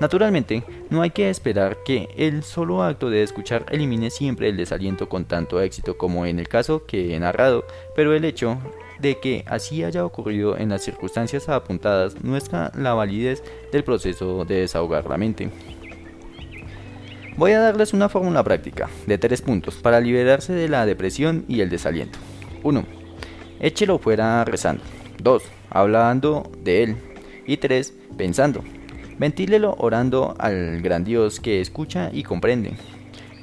Naturalmente, 0.00 0.64
no 0.90 1.02
hay 1.02 1.10
que 1.10 1.30
esperar 1.30 1.78
que 1.84 2.08
el 2.16 2.42
solo 2.42 2.82
acto 2.82 3.10
de 3.10 3.22
escuchar 3.22 3.66
elimine 3.70 4.10
siempre 4.10 4.48
el 4.48 4.56
desaliento 4.56 5.08
con 5.08 5.24
tanto 5.24 5.60
éxito 5.60 5.96
como 5.96 6.26
en 6.26 6.38
el 6.38 6.48
caso 6.48 6.84
que 6.84 7.14
he 7.14 7.20
narrado, 7.20 7.64
pero 7.94 8.12
el 8.14 8.24
hecho 8.24 8.58
de 8.98 9.18
que 9.20 9.44
así 9.46 9.84
haya 9.84 10.04
ocurrido 10.04 10.56
en 10.56 10.70
las 10.70 10.82
circunstancias 10.82 11.48
apuntadas 11.48 12.22
muestra 12.22 12.72
la 12.76 12.94
validez 12.94 13.42
del 13.72 13.84
proceso 13.84 14.44
de 14.44 14.60
desahogar 14.60 15.06
la 15.08 15.16
mente. 15.16 15.50
Voy 17.36 17.52
a 17.52 17.60
darles 17.60 17.92
una 17.92 18.08
fórmula 18.08 18.44
práctica 18.44 18.88
de 19.06 19.18
tres 19.18 19.42
puntos 19.42 19.74
para 19.76 20.00
liberarse 20.00 20.52
de 20.52 20.68
la 20.68 20.86
depresión 20.86 21.44
y 21.48 21.60
el 21.60 21.70
desaliento. 21.70 22.18
1. 22.62 22.84
Échelo 23.60 23.98
fuera 23.98 24.44
rezando. 24.44 24.82
2. 25.20 25.42
Hablando 25.70 26.50
de 26.62 26.84
él. 26.84 26.96
Y 27.46 27.56
3. 27.56 27.92
Pensando. 28.16 28.62
Ventílelo 29.18 29.74
orando 29.78 30.34
al 30.38 30.80
gran 30.82 31.04
Dios 31.04 31.40
que 31.40 31.60
escucha 31.60 32.10
y 32.12 32.22
comprende. 32.22 32.72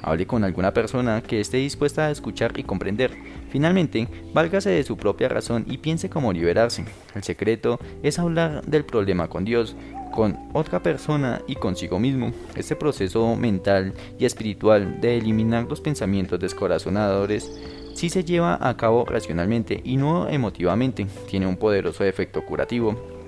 Hable 0.02 0.26
con 0.26 0.42
alguna 0.42 0.74
persona 0.74 1.22
que 1.22 1.40
esté 1.40 1.58
dispuesta 1.58 2.06
a 2.06 2.10
escuchar 2.10 2.58
y 2.58 2.64
comprender. 2.64 3.12
Finalmente, 3.50 4.08
válgase 4.34 4.70
de 4.70 4.82
su 4.82 4.96
propia 4.96 5.28
razón 5.28 5.64
y 5.68 5.78
piense 5.78 6.10
cómo 6.10 6.32
liberarse. 6.32 6.84
El 7.14 7.22
secreto 7.22 7.78
es 8.02 8.18
hablar 8.18 8.64
del 8.64 8.84
problema 8.84 9.28
con 9.28 9.44
Dios, 9.44 9.76
con 10.10 10.36
otra 10.52 10.82
persona 10.82 11.40
y 11.46 11.54
consigo 11.54 12.00
mismo. 12.00 12.32
Este 12.56 12.74
proceso 12.74 13.36
mental 13.36 13.94
y 14.18 14.24
espiritual 14.24 15.00
de 15.00 15.18
eliminar 15.18 15.66
los 15.68 15.80
pensamientos 15.80 16.40
descorazonadores 16.40 17.50
si 17.94 18.08
se 18.08 18.24
lleva 18.24 18.58
a 18.60 18.76
cabo 18.76 19.04
racionalmente 19.04 19.80
y 19.84 19.96
no 19.96 20.28
emotivamente, 20.28 21.06
tiene 21.28 21.46
un 21.46 21.56
poderoso 21.56 22.04
efecto 22.04 22.44
curativo. 22.44 23.21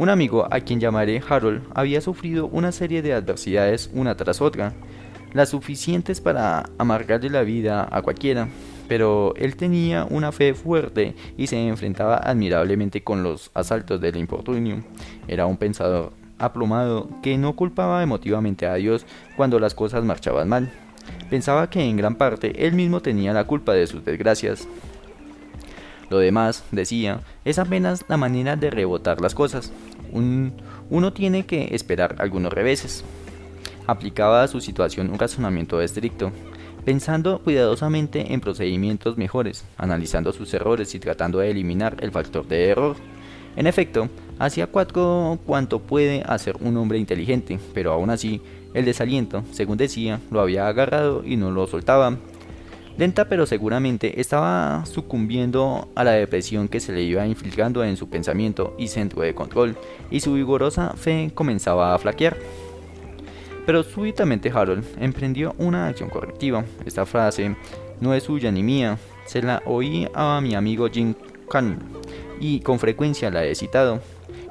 Un 0.00 0.08
amigo, 0.08 0.48
a 0.50 0.60
quien 0.60 0.80
llamaré 0.80 1.20
Harold, 1.28 1.60
había 1.74 2.00
sufrido 2.00 2.46
una 2.46 2.72
serie 2.72 3.02
de 3.02 3.12
adversidades 3.12 3.90
una 3.92 4.16
tras 4.16 4.40
otra, 4.40 4.72
las 5.34 5.50
suficientes 5.50 6.22
para 6.22 6.64
amargarle 6.78 7.28
la 7.28 7.42
vida 7.42 7.86
a 7.92 8.00
cualquiera, 8.00 8.48
pero 8.88 9.34
él 9.36 9.56
tenía 9.56 10.06
una 10.08 10.32
fe 10.32 10.54
fuerte 10.54 11.14
y 11.36 11.48
se 11.48 11.68
enfrentaba 11.68 12.16
admirablemente 12.16 13.04
con 13.04 13.22
los 13.22 13.50
asaltos 13.52 14.00
del 14.00 14.16
infortunio. 14.16 14.82
Era 15.28 15.44
un 15.44 15.58
pensador 15.58 16.14
aplomado 16.38 17.10
que 17.22 17.36
no 17.36 17.54
culpaba 17.54 18.02
emotivamente 18.02 18.66
a 18.66 18.76
Dios 18.76 19.04
cuando 19.36 19.60
las 19.60 19.74
cosas 19.74 20.02
marchaban 20.02 20.48
mal. 20.48 20.72
Pensaba 21.28 21.68
que 21.68 21.84
en 21.84 21.98
gran 21.98 22.14
parte 22.14 22.66
él 22.66 22.72
mismo 22.72 23.02
tenía 23.02 23.34
la 23.34 23.44
culpa 23.44 23.74
de 23.74 23.86
sus 23.86 24.02
desgracias. 24.02 24.66
Lo 26.10 26.18
demás, 26.18 26.64
decía, 26.72 27.20
es 27.44 27.58
apenas 27.58 28.04
la 28.08 28.16
manera 28.16 28.56
de 28.56 28.70
rebotar 28.70 29.20
las 29.20 29.34
cosas. 29.34 29.72
uno 30.12 31.12
tiene 31.12 31.46
que 31.46 31.68
esperar 31.74 32.16
algunos 32.18 32.52
reveses. 32.52 33.04
Aplicaba 33.86 34.42
a 34.42 34.48
su 34.48 34.60
situación 34.60 35.10
un 35.10 35.18
razonamiento 35.18 35.80
estricto, 35.80 36.32
pensando 36.84 37.40
cuidadosamente 37.40 38.32
en 38.32 38.40
procedimientos 38.40 39.16
mejores, 39.16 39.64
analizando 39.76 40.32
sus 40.32 40.52
errores 40.52 40.94
y 40.94 40.98
tratando 40.98 41.38
de 41.38 41.50
eliminar 41.50 41.96
el 42.00 42.10
factor 42.10 42.46
de 42.46 42.68
error. 42.68 42.96
En 43.56 43.66
efecto, 43.66 44.08
hacía 44.38 44.66
cuatro 44.66 45.38
cuanto 45.46 45.80
puede 45.80 46.22
hacer 46.26 46.56
un 46.60 46.76
hombre 46.76 46.98
inteligente, 46.98 47.58
pero 47.72 47.92
aún 47.92 48.10
así, 48.10 48.40
el 48.74 48.84
desaliento, 48.84 49.44
según 49.52 49.76
decía, 49.76 50.20
lo 50.30 50.40
había 50.40 50.66
agarrado 50.66 51.22
y 51.24 51.36
no 51.36 51.50
lo 51.50 51.66
soltaba. 51.66 52.16
Lenta 52.98 53.28
pero 53.28 53.46
seguramente 53.46 54.20
estaba 54.20 54.84
sucumbiendo 54.84 55.88
a 55.94 56.04
la 56.04 56.12
depresión 56.12 56.68
que 56.68 56.80
se 56.80 56.92
le 56.92 57.02
iba 57.02 57.26
infiltrando 57.26 57.82
en 57.84 57.96
su 57.96 58.10
pensamiento 58.10 58.74
y 58.78 58.88
centro 58.88 59.22
de 59.22 59.34
control, 59.34 59.76
y 60.10 60.20
su 60.20 60.34
vigorosa 60.34 60.94
fe 60.96 61.30
comenzaba 61.34 61.94
a 61.94 61.98
flaquear. 61.98 62.36
Pero 63.64 63.82
súbitamente 63.82 64.50
Harold 64.54 64.84
emprendió 64.98 65.54
una 65.58 65.86
acción 65.86 66.10
correctiva. 66.10 66.64
Esta 66.84 67.06
frase 67.06 67.56
no 68.00 68.14
es 68.14 68.24
suya 68.24 68.50
ni 68.50 68.62
mía, 68.62 68.98
se 69.26 69.42
la 69.42 69.62
oí 69.64 70.08
a 70.12 70.40
mi 70.40 70.54
amigo 70.54 70.88
Jim 70.90 71.14
Cannon 71.48 71.78
y 72.40 72.60
con 72.60 72.78
frecuencia 72.78 73.30
la 73.30 73.44
he 73.44 73.54
citado. 73.54 74.00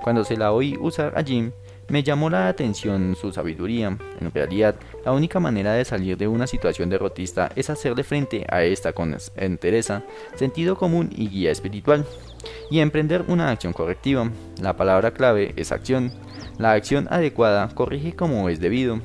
Cuando 0.02 0.24
se 0.24 0.38
la 0.38 0.54
oí 0.54 0.78
usar 0.80 1.18
a 1.18 1.24
Jim, 1.24 1.52
me 1.90 2.04
llamó 2.04 2.30
la 2.30 2.48
atención 2.48 3.16
su 3.20 3.32
sabiduría. 3.32 3.98
En 4.20 4.32
realidad, 4.32 4.76
la 5.04 5.12
única 5.12 5.40
manera 5.40 5.74
de 5.74 5.86
salir 5.86 6.18
de 6.18 6.28
una 6.28 6.48
situación 6.48 6.90
derrotista 6.90 7.52
es 7.56 7.70
hacerle 7.70 8.04
frente 8.04 8.46
a 8.50 8.64
esta 8.64 8.94
con 8.94 9.18
entereza, 9.36 10.04
sentido 10.36 10.76
común 10.76 11.10
y 11.16 11.30
guía 11.30 11.52
espiritual, 11.52 12.06
y 12.70 12.80
emprender 12.80 13.26
una 13.28 13.50
acción 13.50 13.74
correctiva. 13.74 14.30
La 14.62 14.78
palabra 14.78 15.12
clave 15.12 15.54
es 15.56 15.72
acción. 15.72 16.12
La 16.58 16.74
acción 16.74 17.08
adecuada 17.10 17.70
corrige 17.70 18.16
como 18.16 18.50
es 18.50 18.60
debido. 18.60 19.00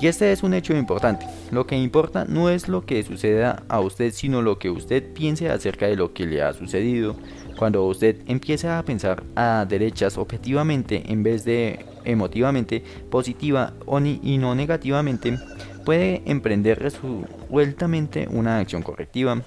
Y 0.00 0.08
este 0.08 0.32
es 0.32 0.42
un 0.42 0.52
hecho 0.52 0.76
importante. 0.76 1.26
Lo 1.52 1.64
que 1.66 1.76
importa 1.76 2.24
no 2.24 2.50
es 2.50 2.68
lo 2.68 2.84
que 2.84 3.04
suceda 3.04 3.62
a 3.68 3.78
usted, 3.78 4.12
sino 4.12 4.42
lo 4.42 4.58
que 4.58 4.68
usted 4.68 5.12
piense 5.12 5.48
acerca 5.48 5.86
de 5.86 5.94
lo 5.94 6.12
que 6.12 6.26
le 6.26 6.42
ha 6.42 6.52
sucedido. 6.52 7.14
Cuando 7.56 7.84
usted 7.84 8.16
empieza 8.26 8.78
a 8.78 8.84
pensar 8.84 9.22
a 9.36 9.66
derechas 9.68 10.18
objetivamente 10.18 11.02
en 11.12 11.22
vez 11.22 11.44
de 11.44 11.84
emotivamente, 12.04 12.82
positiva 13.10 13.74
y 14.22 14.38
no 14.38 14.54
negativamente, 14.54 15.38
puede 15.84 16.22
emprender 16.26 16.80
resueltamente 16.80 18.28
una 18.30 18.58
acción 18.58 18.82
correctiva 18.82 19.42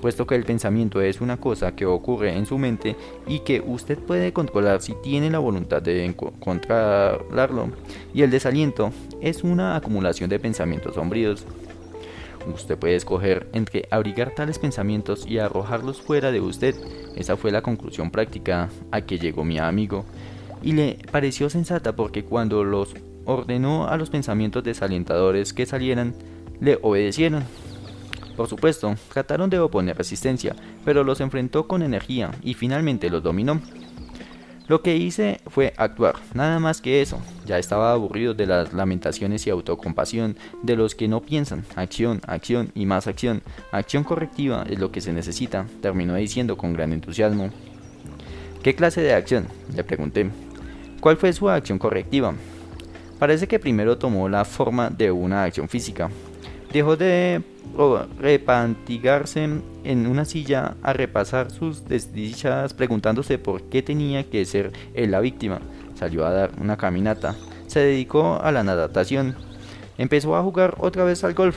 puesto 0.00 0.26
que 0.26 0.34
el 0.34 0.44
pensamiento 0.44 1.00
es 1.00 1.20
una 1.20 1.38
cosa 1.38 1.74
que 1.74 1.86
ocurre 1.86 2.36
en 2.36 2.46
su 2.46 2.58
mente 2.58 2.96
y 3.26 3.40
que 3.40 3.60
usted 3.60 3.98
puede 3.98 4.32
controlar 4.32 4.80
si 4.80 4.94
tiene 5.02 5.30
la 5.30 5.38
voluntad 5.38 5.82
de 5.82 6.14
controlarlo, 6.40 7.70
y 8.14 8.22
el 8.22 8.30
desaliento 8.30 8.92
es 9.20 9.44
una 9.44 9.76
acumulación 9.76 10.30
de 10.30 10.38
pensamientos 10.38 10.94
sombríos. 10.94 11.46
Usted 12.52 12.78
puede 12.78 12.96
escoger 12.96 13.48
entre 13.52 13.86
abrigar 13.90 14.34
tales 14.34 14.58
pensamientos 14.58 15.26
y 15.26 15.38
arrojarlos 15.38 16.00
fuera 16.00 16.32
de 16.32 16.40
usted. 16.40 16.74
Esa 17.16 17.36
fue 17.36 17.50
la 17.50 17.62
conclusión 17.62 18.10
práctica 18.10 18.68
a 18.90 19.02
que 19.02 19.18
llegó 19.18 19.44
mi 19.44 19.58
amigo. 19.58 20.04
Y 20.62 20.72
le 20.72 20.98
pareció 21.10 21.50
sensata 21.50 21.94
porque 21.94 22.24
cuando 22.24 22.64
los 22.64 22.94
ordenó 23.24 23.88
a 23.88 23.96
los 23.96 24.10
pensamientos 24.10 24.64
desalentadores 24.64 25.52
que 25.52 25.66
salieran, 25.66 26.14
le 26.60 26.78
obedecieron. 26.82 27.44
Por 28.36 28.48
supuesto, 28.48 28.94
trataron 29.12 29.50
de 29.50 29.58
oponer 29.58 29.96
resistencia, 29.96 30.54
pero 30.84 31.04
los 31.04 31.20
enfrentó 31.20 31.66
con 31.66 31.82
energía 31.82 32.30
y 32.42 32.54
finalmente 32.54 33.10
los 33.10 33.22
dominó. 33.22 33.60
Lo 34.68 34.82
que 34.82 34.96
hice 34.96 35.40
fue 35.46 35.72
actuar, 35.78 36.16
nada 36.34 36.60
más 36.60 36.82
que 36.82 37.00
eso. 37.00 37.18
Ya 37.46 37.58
estaba 37.58 37.90
aburrido 37.90 38.34
de 38.34 38.46
las 38.46 38.74
lamentaciones 38.74 39.46
y 39.46 39.50
autocompasión 39.50 40.36
de 40.62 40.76
los 40.76 40.94
que 40.94 41.08
no 41.08 41.22
piensan. 41.22 41.64
Acción, 41.74 42.20
acción 42.26 42.70
y 42.74 42.84
más 42.84 43.06
acción. 43.06 43.42
Acción 43.72 44.04
correctiva 44.04 44.66
es 44.68 44.78
lo 44.78 44.92
que 44.92 45.00
se 45.00 45.14
necesita, 45.14 45.66
terminó 45.80 46.16
diciendo 46.16 46.58
con 46.58 46.74
gran 46.74 46.92
entusiasmo. 46.92 47.48
¿Qué 48.62 48.74
clase 48.74 49.00
de 49.00 49.14
acción? 49.14 49.46
le 49.74 49.84
pregunté. 49.84 50.30
¿Cuál 51.00 51.16
fue 51.16 51.32
su 51.32 51.48
acción 51.48 51.78
correctiva? 51.78 52.34
Parece 53.18 53.48
que 53.48 53.58
primero 53.58 53.96
tomó 53.96 54.28
la 54.28 54.44
forma 54.44 54.90
de 54.90 55.10
una 55.10 55.44
acción 55.44 55.70
física. 55.70 56.10
Dejó 56.72 56.96
de 56.96 57.42
repantigarse 58.18 59.48
en 59.84 60.06
una 60.06 60.24
silla 60.24 60.76
a 60.82 60.92
repasar 60.92 61.50
sus 61.50 61.86
desdichas 61.86 62.74
preguntándose 62.74 63.38
por 63.38 63.62
qué 63.62 63.82
tenía 63.82 64.28
que 64.28 64.44
ser 64.44 64.72
él 64.94 65.12
la 65.12 65.20
víctima. 65.20 65.60
Salió 65.94 66.26
a 66.26 66.32
dar 66.32 66.50
una 66.60 66.76
caminata. 66.76 67.34
Se 67.66 67.80
dedicó 67.80 68.40
a 68.42 68.52
la 68.52 68.64
natación. 68.64 69.34
Empezó 69.96 70.36
a 70.36 70.42
jugar 70.42 70.74
otra 70.78 71.04
vez 71.04 71.24
al 71.24 71.34
golf. 71.34 71.56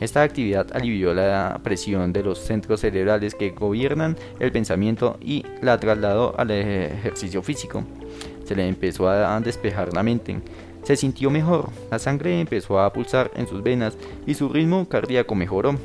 Esta 0.00 0.22
actividad 0.22 0.66
alivió 0.72 1.14
la 1.14 1.60
presión 1.62 2.12
de 2.12 2.24
los 2.24 2.38
centros 2.38 2.80
cerebrales 2.80 3.36
que 3.36 3.50
gobiernan 3.50 4.16
el 4.40 4.50
pensamiento 4.50 5.16
y 5.20 5.44
la 5.60 5.78
trasladó 5.78 6.34
al 6.38 6.50
ejercicio 6.50 7.40
físico. 7.42 7.84
Se 8.44 8.56
le 8.56 8.66
empezó 8.66 9.08
a 9.08 9.38
despejar 9.40 9.94
la 9.94 10.02
mente. 10.02 10.40
Se 10.82 10.96
sintió 10.96 11.30
mejor, 11.30 11.70
la 11.90 11.98
sangre 11.98 12.40
empezó 12.40 12.80
a 12.80 12.92
pulsar 12.92 13.30
en 13.36 13.46
sus 13.46 13.62
venas 13.62 13.96
y 14.26 14.34
su 14.34 14.48
ritmo 14.48 14.88
cardíaco 14.88 15.34
mejoró. 15.34 15.76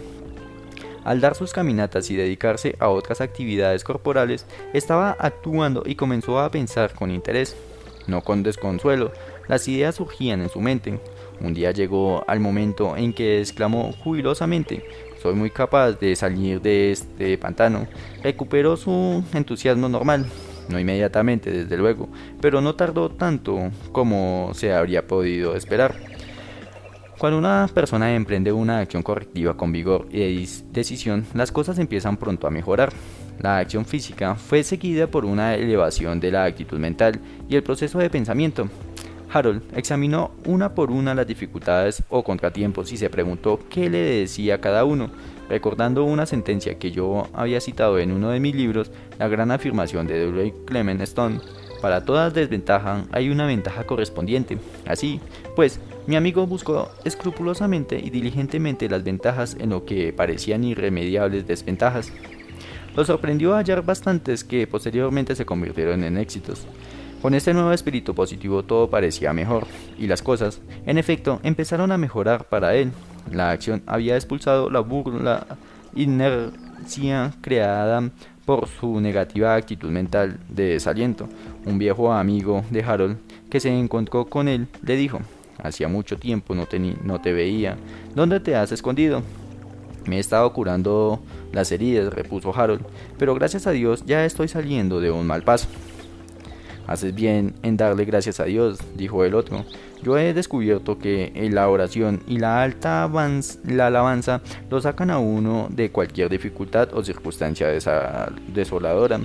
Al 1.03 1.21
dar 1.21 1.35
sus 1.35 1.53
caminatas 1.53 2.09
y 2.09 2.15
dedicarse 2.15 2.75
a 2.79 2.89
otras 2.89 3.21
actividades 3.21 3.83
corporales, 3.83 4.45
estaba 4.73 5.15
actuando 5.19 5.83
y 5.85 5.95
comenzó 5.95 6.39
a 6.39 6.51
pensar 6.51 6.93
con 6.93 7.11
interés, 7.11 7.55
no 8.07 8.21
con 8.21 8.43
desconsuelo. 8.43 9.11
Las 9.47 9.67
ideas 9.67 9.95
surgían 9.95 10.41
en 10.41 10.49
su 10.49 10.59
mente. 10.59 10.99
Un 11.39 11.53
día 11.53 11.71
llegó 11.71 12.25
al 12.27 12.39
momento 12.39 12.97
en 12.97 13.13
que 13.13 13.39
exclamó 13.39 13.93
jubilosamente, 14.03 14.83
soy 15.21 15.35
muy 15.35 15.49
capaz 15.49 15.93
de 15.93 16.15
salir 16.15 16.59
de 16.61 16.91
este 16.91 17.37
pantano. 17.37 17.87
Recuperó 18.23 18.75
su 18.75 19.23
entusiasmo 19.33 19.87
normal 19.87 20.25
no 20.69 20.79
inmediatamente 20.79 21.51
desde 21.51 21.77
luego, 21.77 22.09
pero 22.41 22.61
no 22.61 22.75
tardó 22.75 23.09
tanto 23.09 23.71
como 23.91 24.51
se 24.53 24.73
habría 24.73 25.07
podido 25.07 25.55
esperar. 25.55 25.95
Cuando 27.17 27.39
una 27.39 27.67
persona 27.73 28.13
emprende 28.13 28.51
una 28.51 28.79
acción 28.79 29.01
correctiva 29.01 29.57
con 29.57 29.71
vigor 29.71 30.07
y 30.11 30.47
decisión, 30.71 31.25
las 31.33 31.51
cosas 31.51 31.79
empiezan 31.79 32.17
pronto 32.17 32.45
a 32.45 32.51
mejorar. 32.51 32.93
La 33.39 33.57
acción 33.57 33.85
física 33.85 34.35
fue 34.35 34.63
seguida 34.63 35.07
por 35.07 35.25
una 35.25 35.55
elevación 35.55 36.19
de 36.19 36.31
la 36.31 36.43
actitud 36.43 36.77
mental 36.77 37.19
y 37.49 37.55
el 37.55 37.63
proceso 37.63 37.97
de 37.97 38.11
pensamiento. 38.11 38.69
Harold 39.31 39.63
examinó 39.75 40.31
una 40.45 40.73
por 40.73 40.91
una 40.91 41.15
las 41.15 41.27
dificultades 41.27 42.03
o 42.09 42.23
contratiempos 42.23 42.91
y 42.91 42.97
se 42.97 43.09
preguntó 43.09 43.59
qué 43.69 43.89
le 43.89 43.97
decía 43.97 44.61
cada 44.61 44.85
uno, 44.85 45.09
recordando 45.49 46.03
una 46.03 46.25
sentencia 46.25 46.77
que 46.77 46.91
yo 46.91 47.27
había 47.33 47.61
citado 47.61 47.99
en 47.99 48.11
uno 48.11 48.29
de 48.29 48.39
mis 48.39 48.55
libros, 48.55 48.91
la 49.19 49.27
gran 49.27 49.51
afirmación 49.51 50.07
de 50.07 50.25
W. 50.25 50.53
Clement 50.65 51.01
Stone. 51.01 51.39
Para 51.81 52.05
toda 52.05 52.29
desventaja 52.29 53.05
hay 53.11 53.29
una 53.29 53.45
ventaja 53.45 53.85
correspondiente. 53.85 54.57
Así, 54.85 55.19
pues, 55.55 55.79
mi 56.07 56.15
amigo 56.15 56.47
buscó 56.47 56.89
escrupulosamente 57.05 57.99
y 57.99 58.09
diligentemente 58.09 58.89
las 58.89 59.03
ventajas 59.03 59.55
en 59.59 59.69
lo 59.69 59.85
que 59.85 60.13
parecían 60.13 60.63
irremediables 60.63 61.45
desventajas. 61.45 62.11
Lo 62.95 63.05
sorprendió 63.05 63.53
hallar 63.53 63.85
bastantes 63.85 64.43
que 64.43 64.65
posteriormente 64.65 65.35
se 65.35 65.45
convirtieron 65.45 66.03
en 66.03 66.17
éxitos. 66.17 66.65
Con 67.21 67.33
este 67.33 67.53
nuevo 67.53 67.71
espíritu 67.71 68.15
positivo 68.15 68.63
todo 68.63 68.89
parecía 68.89 69.33
mejor, 69.33 69.67
y 69.97 70.07
las 70.07 70.21
cosas, 70.21 70.61
en 70.85 70.97
efecto, 70.97 71.39
empezaron 71.43 71.91
a 71.91 71.97
mejorar 71.97 72.45
para 72.45 72.75
él. 72.75 72.91
La 73.31 73.51
acción 73.51 73.83
había 73.85 74.15
expulsado 74.15 74.69
la 74.69 74.79
burla 74.79 75.45
inercia 75.95 77.33
creada 77.41 78.09
por 78.45 78.67
su 78.67 79.01
negativa 79.01 79.55
actitud 79.55 79.89
mental 79.89 80.39
de 80.49 80.69
desaliento. 80.69 81.27
Un 81.65 81.77
viejo 81.77 82.13
amigo 82.13 82.63
de 82.69 82.83
Harold 82.83 83.17
que 83.49 83.59
se 83.59 83.69
encontró 83.69 84.25
con 84.25 84.47
él 84.47 84.67
le 84.83 84.95
dijo, 84.95 85.19
hacía 85.61 85.87
mucho 85.87 86.17
tiempo 86.17 86.55
no 86.55 86.65
te, 86.65 86.79
no 86.79 87.19
te 87.19 87.33
veía, 87.33 87.77
¿dónde 88.15 88.39
te 88.39 88.55
has 88.55 88.71
escondido? 88.71 89.21
Me 90.05 90.17
he 90.17 90.19
estado 90.19 90.51
curando 90.53 91.19
las 91.51 91.71
heridas, 91.71 92.13
repuso 92.13 92.55
Harold, 92.55 92.85
pero 93.17 93.35
gracias 93.35 93.67
a 93.67 93.71
Dios 93.71 94.05
ya 94.05 94.23
estoy 94.23 94.47
saliendo 94.47 95.01
de 95.01 95.11
un 95.11 95.27
mal 95.27 95.43
paso. 95.43 95.67
Haces 96.87 97.13
bien 97.13 97.53
en 97.63 97.75
darle 97.75 98.05
gracias 98.05 98.39
a 98.39 98.45
Dios, 98.45 98.79
dijo 98.95 99.25
el 99.25 99.35
otro. 99.35 99.65
Yo 100.03 100.17
he 100.17 100.33
descubierto 100.33 100.99
que 100.99 101.31
la 101.51 101.69
oración 101.69 102.21
y 102.27 102.37
la 102.37 102.61
alta 102.61 103.09
la 103.65 103.87
alabanza 103.87 104.41
lo 104.69 104.79
sacan 104.79 105.09
a 105.09 105.17
uno 105.17 105.67
de 105.71 105.91
cualquier 105.91 106.29
dificultad 106.29 106.93
o 106.93 107.03
circunstancia 107.03 107.67
desoladora. 108.53 109.19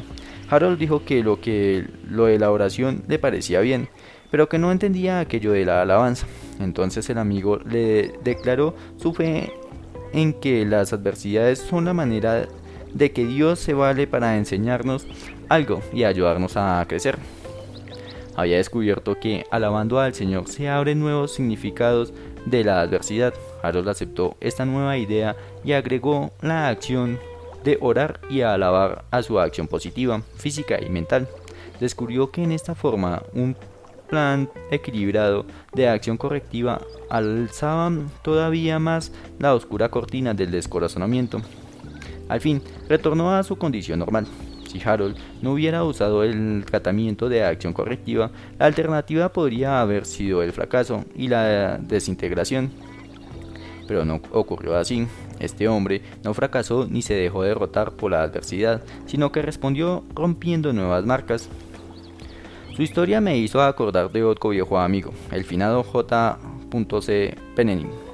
Harold 0.48 0.78
dijo 0.78 1.04
que 1.04 1.22
lo 1.22 1.40
que 1.40 1.86
lo 2.08 2.26
de 2.26 2.38
la 2.38 2.50
oración 2.50 3.04
le 3.06 3.18
parecía 3.18 3.60
bien, 3.60 3.88
pero 4.30 4.48
que 4.48 4.58
no 4.58 4.72
entendía 4.72 5.20
aquello 5.20 5.52
de 5.52 5.64
la 5.64 5.82
alabanza. 5.82 6.26
Entonces 6.60 7.08
el 7.10 7.18
amigo 7.18 7.58
le 7.58 8.14
declaró 8.24 8.74
su 8.96 9.12
fe 9.12 9.52
en 10.12 10.34
que 10.34 10.64
las 10.64 10.92
adversidades 10.92 11.58
son 11.58 11.84
la 11.84 11.94
manera 11.94 12.48
de 12.92 13.12
que 13.12 13.26
Dios 13.26 13.58
se 13.58 13.72
vale 13.74 14.06
para 14.06 14.36
enseñarnos 14.36 15.06
algo 15.48 15.82
y 15.92 16.04
ayudarnos 16.04 16.56
a 16.56 16.84
crecer 16.88 17.18
había 18.36 18.56
descubierto 18.56 19.18
que 19.18 19.44
alabando 19.50 19.98
al 20.00 20.14
Señor 20.14 20.48
se 20.48 20.68
abren 20.68 21.00
nuevos 21.00 21.32
significados 21.32 22.12
de 22.46 22.64
la 22.64 22.80
adversidad. 22.80 23.34
Harold 23.62 23.88
aceptó 23.88 24.36
esta 24.40 24.64
nueva 24.64 24.96
idea 24.96 25.36
y 25.64 25.72
agregó 25.72 26.32
la 26.40 26.68
acción 26.68 27.18
de 27.64 27.78
orar 27.80 28.20
y 28.28 28.40
alabar 28.40 29.04
a 29.10 29.22
su 29.22 29.38
acción 29.38 29.68
positiva, 29.68 30.22
física 30.36 30.80
y 30.80 30.88
mental. 30.88 31.28
Descubrió 31.80 32.30
que 32.30 32.42
en 32.42 32.52
esta 32.52 32.74
forma 32.74 33.22
un 33.34 33.56
plan 34.08 34.48
equilibrado 34.70 35.46
de 35.72 35.88
acción 35.88 36.16
correctiva 36.16 36.80
alzaba 37.08 37.90
todavía 38.22 38.78
más 38.78 39.12
la 39.38 39.54
oscura 39.54 39.88
cortina 39.90 40.34
del 40.34 40.50
descorazonamiento. 40.50 41.40
Al 42.28 42.40
fin, 42.40 42.62
retornó 42.88 43.34
a 43.34 43.42
su 43.42 43.56
condición 43.56 43.98
normal 43.98 44.26
si 44.72 44.80
Harold 44.82 45.16
no 45.42 45.52
hubiera 45.52 45.84
usado 45.84 46.24
el 46.24 46.64
tratamiento 46.64 47.28
de 47.28 47.44
acción 47.44 47.74
correctiva, 47.74 48.30
la 48.58 48.66
alternativa 48.66 49.30
podría 49.30 49.82
haber 49.82 50.06
sido 50.06 50.42
el 50.42 50.52
fracaso 50.52 51.04
y 51.14 51.28
la 51.28 51.76
desintegración. 51.76 52.70
Pero 53.86 54.04
no 54.04 54.20
ocurrió 54.32 54.76
así. 54.76 55.06
Este 55.40 55.68
hombre 55.68 56.00
no 56.24 56.32
fracasó 56.32 56.86
ni 56.88 57.02
se 57.02 57.14
dejó 57.14 57.42
derrotar 57.42 57.92
por 57.92 58.12
la 58.12 58.22
adversidad, 58.22 58.82
sino 59.06 59.30
que 59.30 59.42
respondió 59.42 60.04
rompiendo 60.14 60.72
nuevas 60.72 61.04
marcas. 61.04 61.48
Su 62.74 62.82
historia 62.82 63.20
me 63.20 63.36
hizo 63.36 63.60
acordar 63.60 64.10
de 64.10 64.24
otro 64.24 64.50
viejo 64.50 64.78
amigo, 64.78 65.12
el 65.30 65.44
finado 65.44 65.82
J.C. 65.82 67.34
Penning 67.54 68.11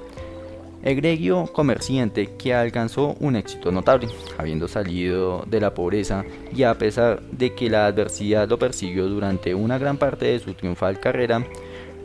egregio 0.83 1.47
comerciante 1.53 2.37
que 2.37 2.55
alcanzó 2.55 3.17
un 3.21 3.37
éxito 3.37 3.73
notable, 3.73 4.09
habiendo 4.37 4.69
salido 4.69 5.45
de 5.47 5.61
la 5.61 5.75
pobreza 5.75 6.25
y 6.55 6.63
a 6.63 6.77
pesar 6.79 7.23
de 7.31 7.55
que 7.55 7.71
la 7.71 7.87
adversidad 7.87 8.49
lo 8.49 8.59
persiguió 8.59 9.09
durante 9.09 9.55
una 9.55 9.79
gran 9.79 9.97
parte 9.97 10.27
de 10.27 10.39
su 10.39 10.55
triunfal 10.55 11.01
carrera, 11.01 11.45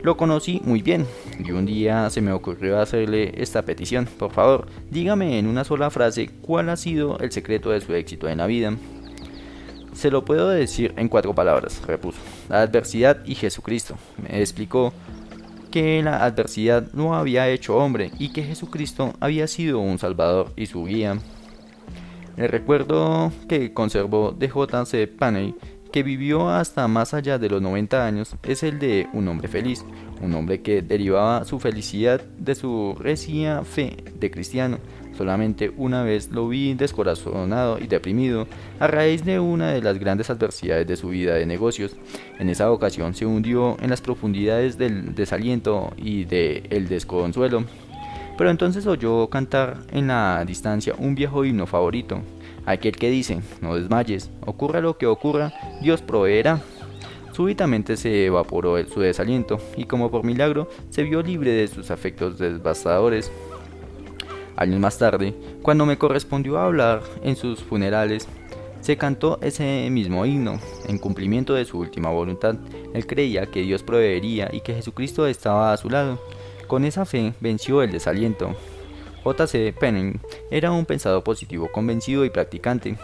lo 0.02 0.18
conocí 0.18 0.60
muy 0.64 0.82
bien 0.82 1.06
y 1.38 1.52
un 1.52 1.64
día 1.64 2.10
se 2.10 2.20
me 2.20 2.32
ocurrió 2.32 2.78
hacerle 2.78 3.32
esta 3.38 3.62
petición. 3.62 4.06
Por 4.18 4.32
favor, 4.32 4.66
dígame 4.90 5.38
en 5.38 5.46
una 5.46 5.64
sola 5.64 5.90
frase 5.90 6.28
cuál 6.42 6.68
ha 6.68 6.76
sido 6.76 7.18
el 7.20 7.32
secreto 7.32 7.70
de 7.70 7.80
su 7.80 7.94
éxito 7.94 8.28
en 8.28 8.38
la 8.38 8.46
vida. 8.46 8.74
Se 9.94 10.10
lo 10.10 10.24
puedo 10.24 10.50
decir 10.50 10.92
en 10.98 11.08
cuatro 11.08 11.34
palabras, 11.34 11.80
repuso. 11.86 12.18
La 12.50 12.60
adversidad 12.60 13.24
y 13.24 13.34
Jesucristo. 13.34 13.96
Me 14.20 14.40
explicó 14.40 14.92
que 15.74 16.04
la 16.04 16.24
adversidad 16.24 16.92
no 16.92 17.16
había 17.16 17.48
hecho 17.48 17.76
hombre 17.76 18.12
y 18.20 18.28
que 18.28 18.44
Jesucristo 18.44 19.12
había 19.18 19.48
sido 19.48 19.80
un 19.80 19.98
salvador 19.98 20.52
y 20.54 20.66
su 20.66 20.84
guía. 20.84 21.18
El 22.36 22.48
recuerdo 22.48 23.32
que 23.48 23.74
conservó 23.74 24.30
de 24.30 24.48
J.C. 24.48 25.08
Paney, 25.08 25.56
que 25.94 26.02
vivió 26.02 26.50
hasta 26.50 26.88
más 26.88 27.14
allá 27.14 27.38
de 27.38 27.48
los 27.48 27.62
90 27.62 28.04
años, 28.04 28.34
es 28.42 28.64
el 28.64 28.80
de 28.80 29.06
un 29.12 29.28
hombre 29.28 29.46
feliz, 29.46 29.84
un 30.20 30.34
hombre 30.34 30.60
que 30.60 30.82
derivaba 30.82 31.44
su 31.44 31.60
felicidad 31.60 32.20
de 32.36 32.56
su 32.56 32.96
recia 32.98 33.62
fe 33.62 34.02
de 34.18 34.28
cristiano, 34.28 34.80
Solamente 35.16 35.72
una 35.76 36.02
vez 36.02 36.32
lo 36.32 36.48
vi 36.48 36.74
descorazonado 36.74 37.78
y 37.78 37.86
deprimido 37.86 38.48
a 38.80 38.88
raíz 38.88 39.24
de 39.24 39.38
una 39.38 39.70
de 39.70 39.80
las 39.80 40.00
grandes 40.00 40.28
adversidades 40.28 40.88
de 40.88 40.96
su 40.96 41.10
vida 41.10 41.34
de 41.34 41.46
negocios. 41.46 41.94
En 42.40 42.48
esa 42.48 42.72
ocasión 42.72 43.14
se 43.14 43.24
hundió 43.24 43.76
en 43.80 43.90
las 43.90 44.00
profundidades 44.00 44.76
del 44.76 45.14
desaliento 45.14 45.92
y 45.96 46.24
del 46.24 46.88
desconsuelo. 46.88 47.62
Pero 48.36 48.50
entonces 48.50 48.88
oyó 48.88 49.30
cantar 49.30 49.78
en 49.92 50.08
la 50.08 50.44
distancia 50.44 50.96
un 50.98 51.14
viejo 51.14 51.44
himno 51.44 51.68
favorito, 51.68 52.20
aquel 52.66 52.96
que 52.96 53.10
dice, 53.10 53.40
no 53.60 53.76
desmayes, 53.76 54.30
ocurra 54.44 54.80
lo 54.80 54.98
que 54.98 55.06
ocurra, 55.06 55.52
Dios 55.82 56.02
proveerá. 56.02 56.60
Súbitamente 57.32 57.96
se 57.96 58.26
evaporó 58.26 58.82
su 58.86 59.00
desaliento 59.00 59.58
y 59.76 59.84
como 59.84 60.10
por 60.10 60.24
milagro 60.24 60.68
se 60.90 61.02
vio 61.02 61.20
libre 61.22 61.50
de 61.50 61.66
sus 61.68 61.90
afectos 61.90 62.38
devastadores. 62.38 63.30
Años 64.56 64.78
más 64.78 64.98
tarde, 64.98 65.34
cuando 65.62 65.84
me 65.84 65.98
correspondió 65.98 66.58
hablar 66.58 67.02
en 67.24 67.34
sus 67.34 67.60
funerales, 67.60 68.28
se 68.84 68.96
cantó 68.98 69.38
ese 69.40 69.88
mismo 69.90 70.26
himno, 70.26 70.60
en 70.86 70.98
cumplimiento 70.98 71.54
de 71.54 71.64
su 71.64 71.78
última 71.78 72.10
voluntad. 72.10 72.54
Él 72.92 73.06
creía 73.06 73.46
que 73.46 73.62
Dios 73.62 73.82
proveería 73.82 74.50
y 74.52 74.60
que 74.60 74.74
Jesucristo 74.74 75.26
estaba 75.26 75.72
a 75.72 75.76
su 75.78 75.88
lado. 75.88 76.20
Con 76.66 76.84
esa 76.84 77.04
fe 77.06 77.32
venció 77.40 77.82
el 77.82 77.90
desaliento. 77.90 78.54
J.C. 79.24 79.72
Penning 79.72 80.20
era 80.50 80.70
un 80.70 80.84
pensador 80.84 81.24
positivo 81.24 81.68
convencido 81.72 82.26
y 82.26 82.30
practicante, 82.30 82.96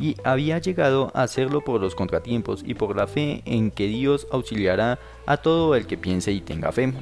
y 0.00 0.16
había 0.24 0.58
llegado 0.58 1.12
a 1.14 1.22
hacerlo 1.22 1.60
por 1.60 1.80
los 1.80 1.94
contratiempos 1.94 2.64
y 2.66 2.74
por 2.74 2.96
la 2.96 3.06
fe 3.06 3.42
en 3.44 3.70
que 3.70 3.86
Dios 3.86 4.26
auxiliará 4.30 4.98
a 5.26 5.36
todo 5.36 5.76
el 5.76 5.86
que 5.86 5.98
piense 5.98 6.32
y 6.32 6.40
tenga 6.40 6.72
fe. 6.72 6.92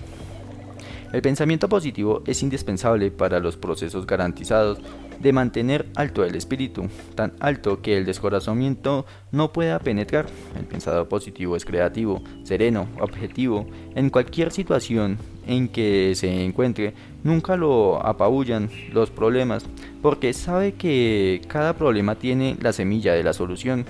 El 1.13 1.23
pensamiento 1.23 1.69
positivo 1.69 2.23
es 2.27 2.43
indispensable 2.43 3.11
para 3.11 3.39
los 3.39 3.57
procesos 3.57 4.07
garantizados 4.07 4.79
de 5.21 5.33
mantener 5.33 5.87
alto 5.95 6.25
el 6.25 6.35
espíritu, 6.35 6.89
tan 7.15 7.35
alto 7.39 7.81
que 7.81 7.97
el 7.97 8.07
descorazonamiento 8.07 9.07
no 9.31 9.53
pueda 9.53 9.79
penetrar. 9.79 10.27
El 10.59 10.65
pensador 10.65 11.09
positivo 11.09 11.55
es 11.55 11.65
creativo, 11.65 12.23
sereno, 12.45 12.89
objetivo. 12.99 13.67
En 13.95 14.11
cualquier 14.11 14.51
situación 14.53 15.19
en 15.47 15.69
que 15.69 16.15
se 16.15 16.45
encuentre, 16.45 16.95
nunca 17.23 17.57
lo 17.57 18.05
apabullan 18.05 18.71
los 18.93 19.11
problemas, 19.11 19.65
porque 20.01 20.33
sabe 20.33 20.73
que 20.73 21.41
cada 21.49 21.75
problema 21.75 22.17
tiene 22.17 22.57
la 22.61 22.73
semilla 22.73 23.15
de 23.15 23.25
la 23.25 23.33
solución, 23.33 23.87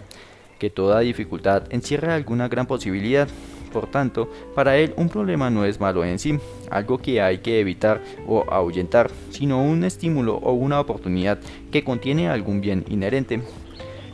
que 0.58 0.70
toda 0.70 1.00
dificultad 1.00 1.64
encierra 1.70 2.14
alguna 2.14 2.48
gran 2.48 2.66
posibilidad. 2.66 3.28
Por 3.72 3.90
tanto, 3.90 4.30
para 4.54 4.76
él 4.76 4.92
un 4.96 5.08
problema 5.08 5.48
no 5.48 5.64
es 5.64 5.80
malo 5.80 6.04
en 6.04 6.18
sí, 6.18 6.38
algo 6.70 6.98
que 6.98 7.22
hay 7.22 7.38
que 7.38 7.58
evitar 7.58 8.02
o 8.28 8.44
ahuyentar, 8.50 9.10
sino 9.30 9.62
un 9.62 9.82
estímulo 9.82 10.36
o 10.36 10.52
una 10.52 10.78
oportunidad 10.78 11.38
que 11.70 11.82
contiene 11.82 12.28
algún 12.28 12.60
bien 12.60 12.84
inherente. 12.90 13.40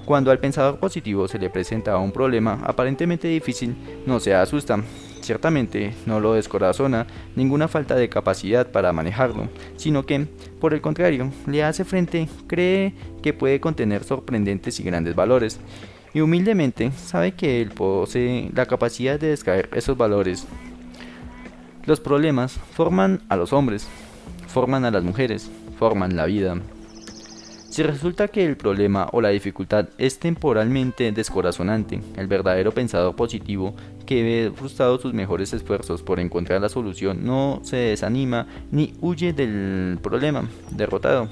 Cuando 0.04 0.30
al 0.30 0.38
pensador 0.38 0.78
positivo 0.78 1.28
se 1.28 1.38
le 1.38 1.50
presenta 1.50 1.98
un 1.98 2.12
problema 2.12 2.60
aparentemente 2.64 3.28
difícil, 3.28 3.76
no 4.06 4.20
se 4.20 4.32
asusta. 4.32 4.82
Ciertamente 5.28 5.92
no 6.06 6.20
lo 6.20 6.32
descorazona 6.32 7.06
ninguna 7.36 7.68
falta 7.68 7.94
de 7.94 8.08
capacidad 8.08 8.66
para 8.68 8.94
manejarlo, 8.94 9.50
sino 9.76 10.06
que, 10.06 10.26
por 10.58 10.72
el 10.72 10.80
contrario, 10.80 11.30
le 11.46 11.62
hace 11.62 11.84
frente, 11.84 12.30
cree 12.46 12.94
que 13.20 13.34
puede 13.34 13.60
contener 13.60 14.04
sorprendentes 14.04 14.80
y 14.80 14.84
grandes 14.84 15.14
valores 15.14 15.60
y 16.14 16.22
humildemente 16.22 16.92
sabe 16.92 17.32
que 17.32 17.60
él 17.60 17.72
posee 17.72 18.50
la 18.54 18.64
capacidad 18.64 19.20
de 19.20 19.28
descaer 19.28 19.68
esos 19.74 19.98
valores. 19.98 20.46
Los 21.84 22.00
problemas 22.00 22.58
forman 22.72 23.20
a 23.28 23.36
los 23.36 23.52
hombres, 23.52 23.86
forman 24.46 24.86
a 24.86 24.90
las 24.90 25.04
mujeres, 25.04 25.50
forman 25.78 26.16
la 26.16 26.24
vida. 26.24 26.56
Si 27.68 27.82
resulta 27.82 28.28
que 28.28 28.46
el 28.46 28.56
problema 28.56 29.10
o 29.12 29.20
la 29.20 29.28
dificultad 29.28 29.90
es 29.98 30.18
temporalmente 30.18 31.12
descorazonante, 31.12 32.00
el 32.16 32.28
verdadero 32.28 32.72
pensador 32.72 33.14
positivo 33.14 33.74
que 34.08 34.22
ve 34.22 34.52
frustrados 34.56 35.02
sus 35.02 35.12
mejores 35.12 35.52
esfuerzos 35.52 36.02
por 36.02 36.18
encontrar 36.18 36.62
la 36.62 36.70
solución 36.70 37.26
no 37.26 37.60
se 37.62 37.76
desanima 37.76 38.46
ni 38.70 38.94
huye 39.02 39.34
del 39.34 39.98
problema 40.02 40.48
derrotado 40.70 41.28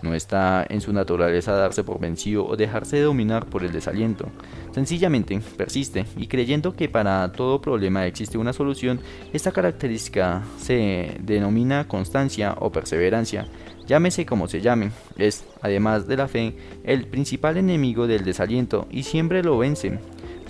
No 0.00 0.14
está 0.14 0.64
en 0.66 0.80
su 0.80 0.94
naturaleza 0.94 1.52
darse 1.52 1.84
por 1.84 2.00
vencido 2.00 2.46
o 2.46 2.56
dejarse 2.56 3.02
dominar 3.02 3.44
por 3.44 3.64
el 3.64 3.72
desaliento. 3.72 4.30
Sencillamente 4.72 5.38
persiste 5.58 6.06
y 6.16 6.26
creyendo 6.26 6.74
que 6.74 6.88
para 6.88 7.30
todo 7.32 7.60
problema 7.60 8.06
existe 8.06 8.38
una 8.38 8.54
solución, 8.54 8.98
esta 9.34 9.52
característica 9.52 10.42
se 10.56 11.18
denomina 11.20 11.86
constancia 11.86 12.56
o 12.60 12.72
perseverancia. 12.72 13.46
Llámese 13.86 14.24
como 14.24 14.48
se 14.48 14.62
llame, 14.62 14.90
es, 15.18 15.44
además 15.60 16.06
de 16.06 16.16
la 16.16 16.28
fe, 16.28 16.56
el 16.82 17.06
principal 17.06 17.58
enemigo 17.58 18.06
del 18.06 18.24
desaliento 18.24 18.86
y 18.90 19.02
siempre 19.02 19.42
lo 19.42 19.58
vence. 19.58 19.98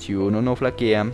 Si 0.05 0.15
uno 0.15 0.43
no 0.43 0.55
flaquea, 0.55 1.11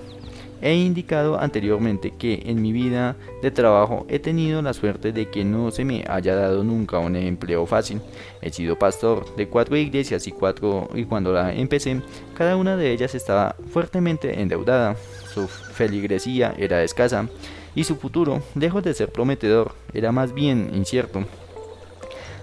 He 0.63 0.75
indicado 0.75 1.41
anteriormente 1.41 2.11
que 2.11 2.43
en 2.45 2.61
mi 2.61 2.73
vida 2.73 3.17
de 3.41 3.51
trabajo 3.51 4.05
he 4.11 4.19
tenido 4.19 4.61
la 4.61 4.75
suerte 4.75 5.11
de 5.11 5.31
que 5.31 5.43
no 5.43 5.71
se 5.71 5.87
me 5.87 6.05
haya 6.07 6.35
dado 6.35 6.65
nunca 6.65 6.99
un 6.99 7.17
empleo 7.17 7.65
fácil. 7.65 8.03
He 8.43 8.51
sido 8.51 8.79
pastor 8.79 9.35
de 9.37 9.49
cuatro 9.49 9.75
iglesias 9.79 10.27
y 10.27 10.33
cuatro 10.33 10.91
y 10.93 11.05
cuando 11.05 11.33
la 11.33 11.55
empecé, 11.55 12.03
cada 12.37 12.57
una 12.57 12.77
de 12.77 12.93
ellas 12.93 13.15
estaba 13.15 13.57
fuertemente 13.73 14.39
endeudada. 14.43 14.97
Su 15.33 15.49
feligresía 15.49 16.53
era 16.59 16.83
escasa 16.83 17.27
y 17.75 17.85
su 17.85 17.97
futuro, 17.97 18.43
lejos 18.55 18.83
de 18.83 18.93
ser 18.93 19.11
prometedor, 19.11 19.73
era 19.95 20.13
más 20.13 20.35
bien 20.35 20.73
incierto. 20.75 21.25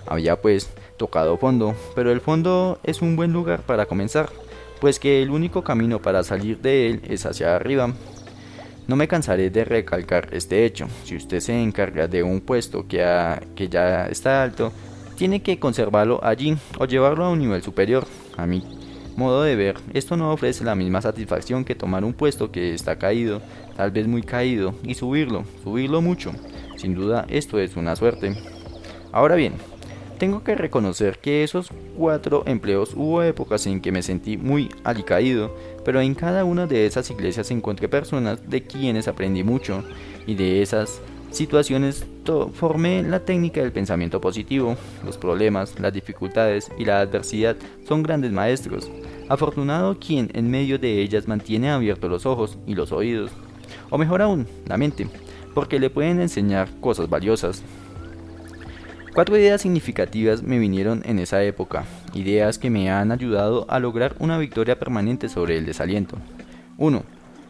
Había 0.07 0.41
pues 0.41 0.71
tocado 0.97 1.37
fondo, 1.37 1.75
pero 1.93 2.11
el 2.11 2.21
fondo 2.21 2.79
es 2.83 3.03
un 3.03 3.15
buen 3.15 3.31
lugar 3.31 3.61
para 3.61 3.85
comenzar 3.85 4.29
pues 4.79 4.99
que 4.99 5.21
el 5.21 5.29
único 5.29 5.63
camino 5.63 6.01
para 6.01 6.23
salir 6.23 6.59
de 6.59 6.87
él 6.87 7.01
es 7.07 7.25
hacia 7.25 7.55
arriba. 7.55 7.93
No 8.87 8.95
me 8.95 9.07
cansaré 9.07 9.49
de 9.49 9.65
recalcar 9.65 10.29
este 10.31 10.65
hecho. 10.65 10.87
Si 11.03 11.15
usted 11.15 11.41
se 11.41 11.61
encarga 11.61 12.07
de 12.07 12.23
un 12.23 12.39
puesto 12.39 12.87
que, 12.87 12.97
ya 13.69 14.07
está 14.07 14.43
alto, 14.43 14.71
tiene 15.15 15.41
que 15.41 15.59
conservarlo 15.59 16.23
allí 16.23 16.57
o 16.79 16.85
llevarlo 16.85 17.25
a 17.25 17.29
un 17.29 17.39
nivel 17.39 17.61
superior. 17.61 18.07
A 18.37 18.45
mi 18.45 18.63
modo 19.17 19.43
de 19.43 19.55
ver, 19.55 19.75
esto 19.93 20.15
no 20.15 20.31
ofrece 20.31 20.63
la 20.63 20.75
misma 20.75 21.01
satisfacción 21.01 21.65
que 21.65 21.75
tomar 21.75 22.05
un 22.05 22.13
puesto 22.13 22.51
que 22.51 22.73
está 22.73 22.97
caído, 22.97 23.41
tal 23.75 23.91
vez 23.91 24.07
muy 24.07 24.21
caído, 24.21 24.75
y 24.83 24.93
subirlo, 24.93 25.43
subirlo 25.63 26.01
mucho. 26.01 26.31
Sin 26.77 26.93
duda, 26.93 27.25
esto 27.27 27.59
es 27.59 27.75
una 27.75 27.95
suerte. 27.95 28.37
Ahora 29.11 29.35
bien, 29.35 29.53
tengo 30.17 30.43
que 30.43 30.55
reconocer 30.55 31.19
que 31.19 31.43
esos 31.43 31.69
cuatro 31.95 32.43
empleos 32.45 32.93
hubo 32.95 33.23
épocas 33.23 33.65
en 33.67 33.81
que 33.81 33.91
me 33.91 34.01
sentí 34.03 34.37
muy 34.37 34.69
alicaído, 34.83 35.55
pero 35.85 36.01
en 36.01 36.15
cada 36.15 36.43
una 36.43 36.67
de 36.67 36.85
esas 36.85 37.09
iglesias 37.11 37.51
encontré 37.51 37.87
personas 37.87 38.49
de 38.49 38.63
quienes 38.63 39.07
aprendí 39.07 39.43
mucho 39.43 39.83
y 40.25 40.35
de 40.35 40.61
esas 40.61 41.01
situaciones 41.31 42.05
formé 42.53 43.03
la 43.03 43.19
técnica 43.19 43.61
del 43.61 43.71
pensamiento 43.71 44.19
positivo. 44.19 44.75
Los 45.05 45.17
problemas, 45.17 45.79
las 45.79 45.93
dificultades 45.93 46.71
y 46.77 46.85
la 46.85 46.99
adversidad 46.99 47.55
son 47.87 48.03
grandes 48.03 48.31
maestros. 48.31 48.89
Afortunado 49.29 49.99
quien 49.99 50.29
en 50.33 50.49
medio 50.49 50.79
de 50.79 51.01
ellas 51.01 51.27
mantiene 51.27 51.69
abiertos 51.69 52.09
los 52.09 52.25
ojos 52.25 52.57
y 52.65 52.75
los 52.75 52.91
oídos, 52.91 53.31
o 53.89 53.97
mejor 53.97 54.21
aún, 54.21 54.47
la 54.65 54.77
mente, 54.77 55.07
porque 55.53 55.79
le 55.79 55.89
pueden 55.89 56.21
enseñar 56.21 56.69
cosas 56.79 57.09
valiosas. 57.09 57.61
Cuatro 59.17 59.35
ideas 59.35 59.61
significativas 59.61 60.43
me 60.43 60.59
vinieron 60.59 61.01
en 61.03 61.17
esa 61.17 61.41
época, 61.41 61.85
ideas 62.13 62.59
que 62.59 62.69
me 62.69 62.91
han 62.91 63.11
ayudado 63.11 63.65
a 63.67 63.79
lograr 63.79 64.15
una 64.19 64.37
victoria 64.37 64.77
permanente 64.77 65.27
sobre 65.27 65.57
el 65.57 65.65
desaliento. 65.65 66.17
1. 66.77 67.01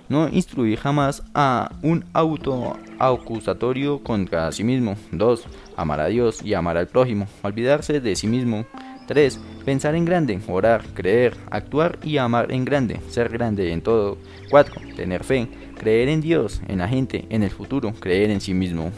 No 0.08 0.30
instruir 0.30 0.80
jamás 0.80 1.24
a 1.34 1.74
un 1.82 2.06
auto 2.14 2.78
acusatorio 3.00 4.02
contra 4.02 4.50
sí 4.54 4.64
mismo. 4.64 4.96
2. 5.12 5.44
Amar 5.76 6.00
a 6.00 6.06
Dios 6.06 6.42
y 6.42 6.54
amar 6.54 6.78
al 6.78 6.88
prójimo. 6.88 7.28
Olvidarse 7.42 8.00
de 8.00 8.16
sí 8.16 8.28
mismo. 8.28 8.66
3. 9.08 9.38
Pensar 9.66 9.94
en 9.96 10.06
grande, 10.06 10.40
orar, 10.48 10.86
creer, 10.94 11.36
actuar 11.52 12.00
y 12.02 12.16
amar 12.16 12.50
en 12.54 12.64
grande, 12.64 13.02
ser 13.10 13.28
grande 13.28 13.74
en 13.74 13.82
todo. 13.82 14.18
4. 14.52 14.74
Tener 14.96 15.26
fe, 15.26 15.50
creer 15.78 16.08
en 16.08 16.22
Dios, 16.22 16.62
en 16.70 16.78
la 16.78 16.88
gente, 16.88 17.26
en 17.30 17.44
el 17.44 17.52
futuro, 17.52 17.94
creer 18.00 18.30
en 18.30 18.40
sí 18.40 18.54
mismo. 18.54 18.94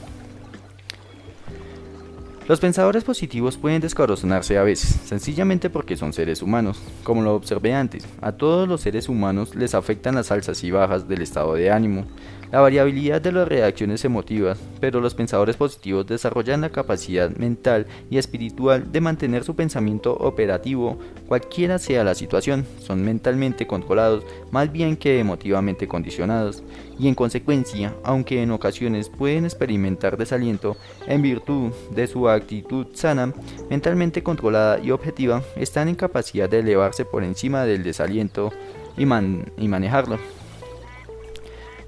Los 2.50 2.60
pensadores 2.60 3.04
positivos 3.04 3.58
pueden 3.58 3.80
descorazonarse 3.80 4.58
a 4.58 4.64
veces, 4.64 5.02
sencillamente 5.06 5.70
porque 5.70 5.96
son 5.96 6.14
seres 6.14 6.42
humanos. 6.42 6.82
Como 7.04 7.22
lo 7.22 7.36
observé 7.36 7.76
antes, 7.76 8.08
a 8.22 8.32
todos 8.32 8.68
los 8.68 8.82
seres 8.82 9.08
humanos 9.08 9.54
les 9.54 9.76
afectan 9.76 10.16
las 10.16 10.32
alzas 10.32 10.64
y 10.64 10.72
bajas 10.72 11.08
del 11.08 11.22
estado 11.22 11.54
de 11.54 11.70
ánimo, 11.70 12.06
la 12.52 12.62
variabilidad 12.62 13.22
de 13.22 13.32
las 13.32 13.48
reacciones 13.48 14.04
emotivas, 14.06 14.60
pero 14.80 15.02
los 15.02 15.14
pensadores 15.14 15.56
positivos 15.56 16.08
desarrollan 16.08 16.62
la 16.62 16.70
capacidad 16.70 17.30
mental 17.32 17.86
y 18.10 18.18
espiritual 18.18 18.92
de 18.92 19.02
mantener 19.02 19.44
su 19.44 19.56
pensamiento 19.56 20.14
operativo 20.16 20.98
cualquiera 21.28 21.78
sea 21.78 22.04
la 22.04 22.16
situación, 22.16 22.66
son 22.80 23.04
mentalmente 23.04 23.68
controlados 23.68 24.24
más 24.52 24.72
bien 24.72 24.98
que 24.98 25.20
emotivamente 25.20 25.88
condicionados, 25.88 26.64
y 26.98 27.08
en 27.08 27.16
consecuencia, 27.16 27.94
aunque 28.04 28.42
en 28.42 28.52
ocasiones 28.52 29.10
pueden 29.10 29.46
experimentar 29.46 30.18
desaliento 30.18 30.76
en 31.08 31.22
virtud 31.22 31.72
de 31.92 32.08
su 32.08 32.28
actitud 32.28 32.88
sana, 32.94 33.34
mentalmente 33.70 34.24
controlada 34.24 34.80
y 34.80 34.92
objetiva, 34.92 35.44
están 35.56 35.88
en 35.88 35.96
capacidad 35.96 36.50
de 36.50 36.60
elevarse 36.60 37.06
por 37.06 37.24
encima 37.24 37.64
del 37.64 37.84
desaliento 37.84 38.52
y, 38.98 39.04
y 39.04 39.68
manejarlo. 39.68 40.39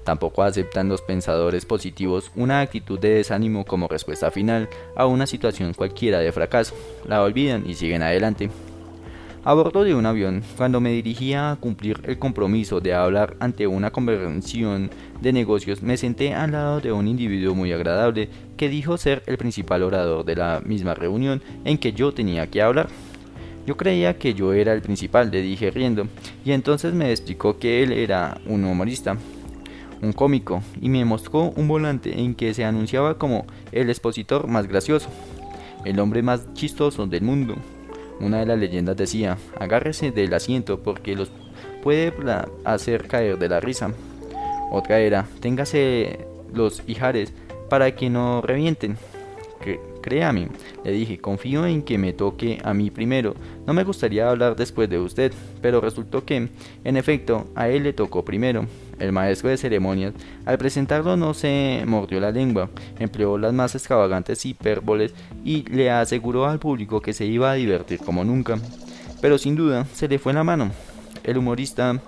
Tampoco 0.04 0.42
aceptan 0.42 0.88
los 0.88 1.00
pensadores 1.00 1.64
positivos 1.64 2.32
una 2.34 2.60
actitud 2.60 2.98
de 2.98 3.10
desánimo 3.14 3.64
como 3.64 3.88
respuesta 3.88 4.30
final 4.30 4.68
a 4.96 5.06
una 5.06 5.26
situación 5.26 5.74
cualquiera 5.74 6.18
de 6.18 6.32
fracaso. 6.32 6.74
La 7.06 7.22
olvidan 7.22 7.68
y 7.68 7.74
siguen 7.74 8.02
adelante. 8.02 8.50
A 9.44 9.54
bordo 9.54 9.82
de 9.82 9.92
un 9.92 10.06
avión, 10.06 10.44
cuando 10.56 10.80
me 10.80 10.92
dirigía 10.92 11.50
a 11.50 11.56
cumplir 11.56 12.00
el 12.04 12.16
compromiso 12.16 12.80
de 12.80 12.94
hablar 12.94 13.36
ante 13.40 13.66
una 13.66 13.90
convención 13.90 14.88
de 15.20 15.32
negocios, 15.32 15.82
me 15.82 15.96
senté 15.96 16.32
al 16.32 16.52
lado 16.52 16.80
de 16.80 16.92
un 16.92 17.08
individuo 17.08 17.52
muy 17.52 17.72
agradable 17.72 18.28
que 18.56 18.68
dijo 18.68 18.96
ser 18.96 19.24
el 19.26 19.38
principal 19.38 19.82
orador 19.82 20.24
de 20.24 20.36
la 20.36 20.62
misma 20.64 20.94
reunión 20.94 21.42
en 21.64 21.76
que 21.78 21.92
yo 21.92 22.14
tenía 22.14 22.46
que 22.48 22.62
hablar. 22.62 22.88
Yo 23.66 23.76
creía 23.76 24.16
que 24.16 24.32
yo 24.32 24.52
era 24.52 24.72
el 24.72 24.82
principal, 24.82 25.32
le 25.32 25.42
dije 25.42 25.72
riendo, 25.72 26.06
y 26.44 26.52
entonces 26.52 26.94
me 26.94 27.10
explicó 27.10 27.58
que 27.58 27.82
él 27.82 27.90
era 27.90 28.40
un 28.46 28.64
humorista 28.64 29.16
un 30.02 30.12
cómico, 30.12 30.62
y 30.80 30.88
me 30.88 31.04
mostró 31.04 31.52
un 31.56 31.68
volante 31.68 32.20
en 32.20 32.34
que 32.34 32.52
se 32.52 32.64
anunciaba 32.64 33.18
como 33.18 33.46
el 33.70 33.88
expositor 33.88 34.48
más 34.48 34.66
gracioso, 34.66 35.08
el 35.84 35.98
hombre 36.00 36.22
más 36.22 36.52
chistoso 36.54 37.06
del 37.06 37.22
mundo. 37.22 37.54
Una 38.20 38.40
de 38.40 38.46
las 38.46 38.58
leyendas 38.58 38.96
decía, 38.96 39.38
agárrese 39.58 40.10
del 40.10 40.34
asiento 40.34 40.80
porque 40.80 41.16
los 41.16 41.30
puede 41.82 42.12
hacer 42.64 43.08
caer 43.08 43.38
de 43.38 43.48
la 43.48 43.60
risa. 43.60 43.92
Otra 44.70 45.00
era, 45.00 45.26
téngase 45.40 46.26
los 46.52 46.82
hijares 46.86 47.32
para 47.68 47.94
que 47.94 48.10
no 48.10 48.42
revienten. 48.42 48.96
Créame, 50.02 50.48
le 50.84 50.90
dije, 50.90 51.18
confío 51.18 51.64
en 51.64 51.82
que 51.82 51.96
me 51.96 52.12
toque 52.12 52.60
a 52.64 52.74
mí 52.74 52.90
primero. 52.90 53.34
No 53.66 53.72
me 53.72 53.84
gustaría 53.84 54.28
hablar 54.28 54.56
después 54.56 54.90
de 54.90 54.98
usted, 54.98 55.32
pero 55.62 55.80
resultó 55.80 56.24
que, 56.24 56.48
en 56.84 56.96
efecto, 56.96 57.46
a 57.54 57.68
él 57.68 57.84
le 57.84 57.92
tocó 57.92 58.24
primero. 58.24 58.66
El 58.98 59.12
maestro 59.12 59.48
de 59.48 59.56
ceremonias, 59.56 60.12
al 60.44 60.58
presentarlo 60.58 61.16
no 61.16 61.34
se 61.34 61.82
mordió 61.86 62.20
la 62.20 62.30
lengua, 62.30 62.68
empleó 62.98 63.38
las 63.38 63.52
más 63.52 63.74
extravagantes 63.74 64.44
hipérboles 64.44 65.14
y 65.44 65.62
le 65.70 65.90
aseguró 65.90 66.46
al 66.46 66.58
público 66.58 67.00
que 67.00 67.12
se 67.12 67.24
iba 67.24 67.50
a 67.50 67.54
divertir 67.54 67.98
como 68.00 68.24
nunca. 68.24 68.58
Pero 69.20 69.38
sin 69.38 69.56
duda 69.56 69.86
se 69.92 70.08
le 70.08 70.18
fue 70.18 70.32
la 70.32 70.44
mano. 70.44 70.70
El 71.24 71.38
humorista 71.38 72.00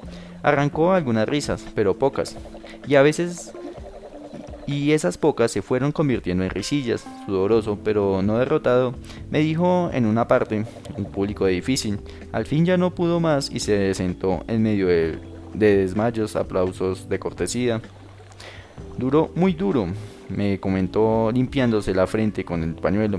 arrancó 0.42 0.92
algunas 0.92 1.28
risas, 1.28 1.64
pero 1.74 1.96
pocas, 1.96 2.36
y 2.86 2.96
a 2.96 3.02
veces 3.02 3.52
y 4.66 4.92
esas 4.92 5.18
pocas 5.18 5.50
se 5.50 5.62
fueron 5.62 5.92
convirtiendo 5.92 6.44
en 6.44 6.50
risillas. 6.50 7.04
Sudoroso, 7.26 7.78
pero 7.82 8.22
no 8.22 8.38
derrotado, 8.38 8.94
me 9.30 9.40
dijo 9.40 9.90
en 9.92 10.06
una 10.06 10.28
parte, 10.28 10.64
un 10.96 11.04
público 11.04 11.46
difícil. 11.46 11.98
Al 12.32 12.46
fin 12.46 12.64
ya 12.64 12.76
no 12.76 12.94
pudo 12.94 13.20
más 13.20 13.50
y 13.50 13.60
se 13.60 13.94
sentó 13.94 14.44
en 14.48 14.62
medio 14.62 14.88
de, 14.88 15.18
de 15.54 15.76
desmayos, 15.76 16.36
aplausos 16.36 17.08
de 17.08 17.18
cortesía. 17.18 17.80
Duro, 18.98 19.30
muy 19.34 19.52
duro, 19.52 19.86
me 20.28 20.58
comentó 20.60 21.30
limpiándose 21.32 21.94
la 21.94 22.06
frente 22.06 22.44
con 22.44 22.62
el 22.62 22.74
pañuelo. 22.74 23.18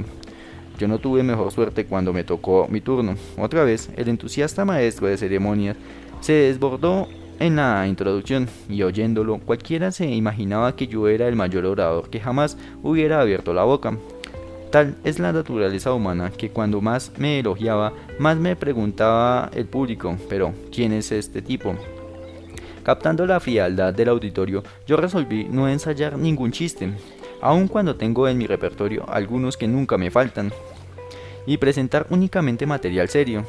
Yo 0.77 0.87
no 0.87 0.99
tuve 0.99 1.23
mejor 1.23 1.51
suerte 1.51 1.85
cuando 1.85 2.11
me 2.11 2.23
tocó 2.23 2.67
mi 2.69 2.81
turno. 2.81 3.15
Otra 3.37 3.63
vez, 3.63 3.89
el 3.95 4.09
entusiasta 4.09 4.65
maestro 4.65 5.07
de 5.07 5.17
ceremonias 5.17 5.77
se 6.19 6.33
desbordó 6.33 7.07
en 7.39 7.55
la 7.57 7.87
introducción 7.87 8.47
y 8.69 8.83
oyéndolo, 8.83 9.39
cualquiera 9.39 9.91
se 9.91 10.07
imaginaba 10.07 10.75
que 10.75 10.87
yo 10.87 11.07
era 11.07 11.27
el 11.27 11.35
mayor 11.35 11.65
orador 11.65 12.09
que 12.09 12.19
jamás 12.19 12.57
hubiera 12.81 13.21
abierto 13.21 13.53
la 13.53 13.63
boca. 13.63 13.97
Tal 14.71 14.95
es 15.03 15.19
la 15.19 15.31
naturaleza 15.31 15.93
humana 15.93 16.31
que 16.31 16.49
cuando 16.49 16.81
más 16.81 17.11
me 17.17 17.39
elogiaba, 17.39 17.93
más 18.19 18.37
me 18.37 18.55
preguntaba 18.55 19.49
el 19.53 19.65
público, 19.65 20.17
pero 20.27 20.53
¿quién 20.71 20.91
es 20.91 21.11
este 21.11 21.41
tipo? 21.41 21.75
Captando 22.83 23.25
la 23.25 23.39
frialdad 23.39 23.93
del 23.93 24.09
auditorio, 24.09 24.63
yo 24.85 24.97
resolví 24.97 25.45
no 25.45 25.67
ensayar 25.67 26.17
ningún 26.17 26.51
chiste, 26.51 26.91
aun 27.41 27.67
cuando 27.67 27.95
tengo 27.95 28.27
en 28.27 28.37
mi 28.37 28.47
repertorio 28.47 29.05
algunos 29.09 29.57
que 29.57 29.67
nunca 29.67 29.97
me 29.97 30.11
faltan. 30.11 30.51
y 31.47 31.57
presentar 31.57 32.07
únicamente 32.09 32.65
material 32.65 33.07
serio. 33.07 33.45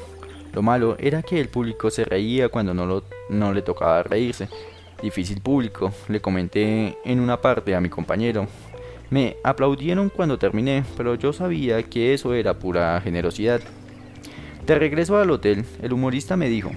Lo 0.53 0.63
malo 0.63 0.97
era 0.99 1.23
que 1.23 1.41
el 1.41 1.49
público 1.49 1.91
se 1.91 2.05
reía 2.05 2.49
cuando 2.49 2.75
no, 2.75 3.53
le 3.53 3.63
tocaba 3.63 4.03
reírse. 4.03 4.49
Difícil 5.03 5.41
público, 5.41 5.93
le 6.09 6.21
comenté 6.21 6.97
en 7.05 7.21
una 7.21 7.41
parte 7.41 7.75
a 7.75 7.81
mi 7.81 7.89
compañero. 7.89 8.47
Me 9.11 9.37
aplaudieron 9.45 10.09
cuando 10.09 10.39
terminé, 10.39 10.85
pero 10.97 11.15
yo 11.15 11.33
sabía 11.33 11.83
que 11.83 12.15
eso 12.15 12.35
era 12.35 12.59
pura 12.59 13.01
generosidad. 13.03 13.61
De 14.67 14.75
regreso 14.75 15.17
al 15.19 15.31
hotel, 15.31 15.65
el 15.83 15.93
humorista 15.93 16.37
me 16.37 16.49
dijo, 16.49 16.71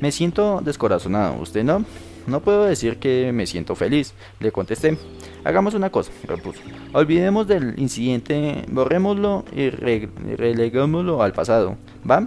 me 0.00 0.12
siento 0.12 0.60
descorazonado, 0.62 1.40
¿usted 1.40 1.64
no? 1.64 1.84
No 2.26 2.40
puedo 2.40 2.64
decir 2.64 2.98
que 2.98 3.32
me 3.32 3.46
siento 3.46 3.74
feliz, 3.74 4.14
le 4.40 4.50
contesté. 4.52 4.96
Hagamos 5.44 5.74
una 5.74 5.90
cosa, 5.90 6.10
repuso. 6.26 6.60
Olvidemos 6.92 7.46
del 7.46 7.74
incidente, 7.78 8.64
borrémoslo 8.68 9.44
y 9.52 9.68
releguémoslo 9.70 11.22
al 11.22 11.32
pasado. 11.32 11.76
¿Va? 12.08 12.26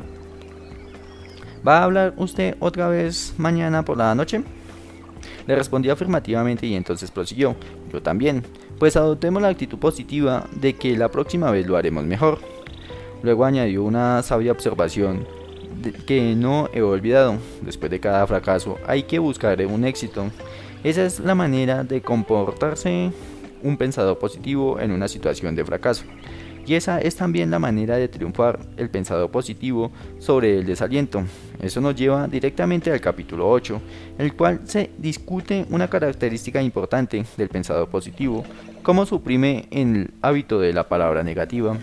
¿Va 1.67 1.79
a 1.79 1.83
hablar 1.83 2.13
usted 2.15 2.55
otra 2.61 2.87
vez 2.87 3.33
mañana 3.37 3.83
por 3.83 3.97
la 3.97 4.15
noche? 4.15 4.41
Le 5.47 5.53
respondí 5.53 5.89
afirmativamente 5.89 6.65
y 6.65 6.75
entonces 6.75 7.11
prosiguió. 7.11 7.57
Yo 7.91 8.01
también. 8.01 8.41
Pues 8.79 8.95
adoptemos 8.95 9.41
la 9.41 9.49
actitud 9.49 9.77
positiva 9.77 10.45
de 10.53 10.75
que 10.75 10.95
la 10.95 11.09
próxima 11.09 11.51
vez 11.51 11.67
lo 11.67 11.75
haremos 11.75 12.05
mejor. 12.05 12.39
Luego 13.21 13.43
añadió 13.43 13.83
una 13.83 14.23
sabia 14.23 14.53
observación 14.53 15.27
que 16.05 16.35
no 16.37 16.69
he 16.71 16.81
olvidado. 16.81 17.35
Después 17.61 17.91
de 17.91 17.99
cada 17.99 18.25
fracaso 18.27 18.77
hay 18.87 19.03
que 19.03 19.19
buscar 19.19 19.59
un 19.65 19.83
éxito. 19.83 20.31
Esa 20.85 21.03
es 21.03 21.19
la 21.19 21.35
manera 21.35 21.83
de 21.83 22.01
comportarse 22.01 23.11
un 23.61 23.75
pensador 23.75 24.17
positivo 24.19 24.79
en 24.79 24.91
una 24.91 25.09
situación 25.09 25.53
de 25.53 25.65
fracaso. 25.65 26.05
Y 26.67 26.75
esa 26.75 26.99
es 26.99 27.15
también 27.15 27.49
la 27.49 27.59
manera 27.59 27.95
de 27.95 28.09
triunfar 28.09 28.59
el 28.75 28.89
pensador 28.89 29.31
positivo 29.31 29.89
sobre 30.19 30.59
el 30.59 30.65
desaliento. 30.65 31.23
Eso 31.61 31.79
nos 31.79 31.95
lleva 31.95 32.27
directamente 32.27 32.91
al 32.91 32.99
capítulo 32.99 33.49
8, 33.49 33.81
el 34.17 34.33
cual 34.33 34.59
se 34.65 34.91
discute 34.97 35.65
una 35.69 35.89
característica 35.89 36.61
importante 36.61 37.23
del 37.37 37.47
pensador 37.47 37.87
positivo, 37.87 38.43
cómo 38.83 39.05
suprime 39.05 39.69
el 39.71 40.11
hábito 40.21 40.59
de 40.59 40.73
la 40.73 40.89
palabra 40.89 41.23
negativa. 41.23 41.77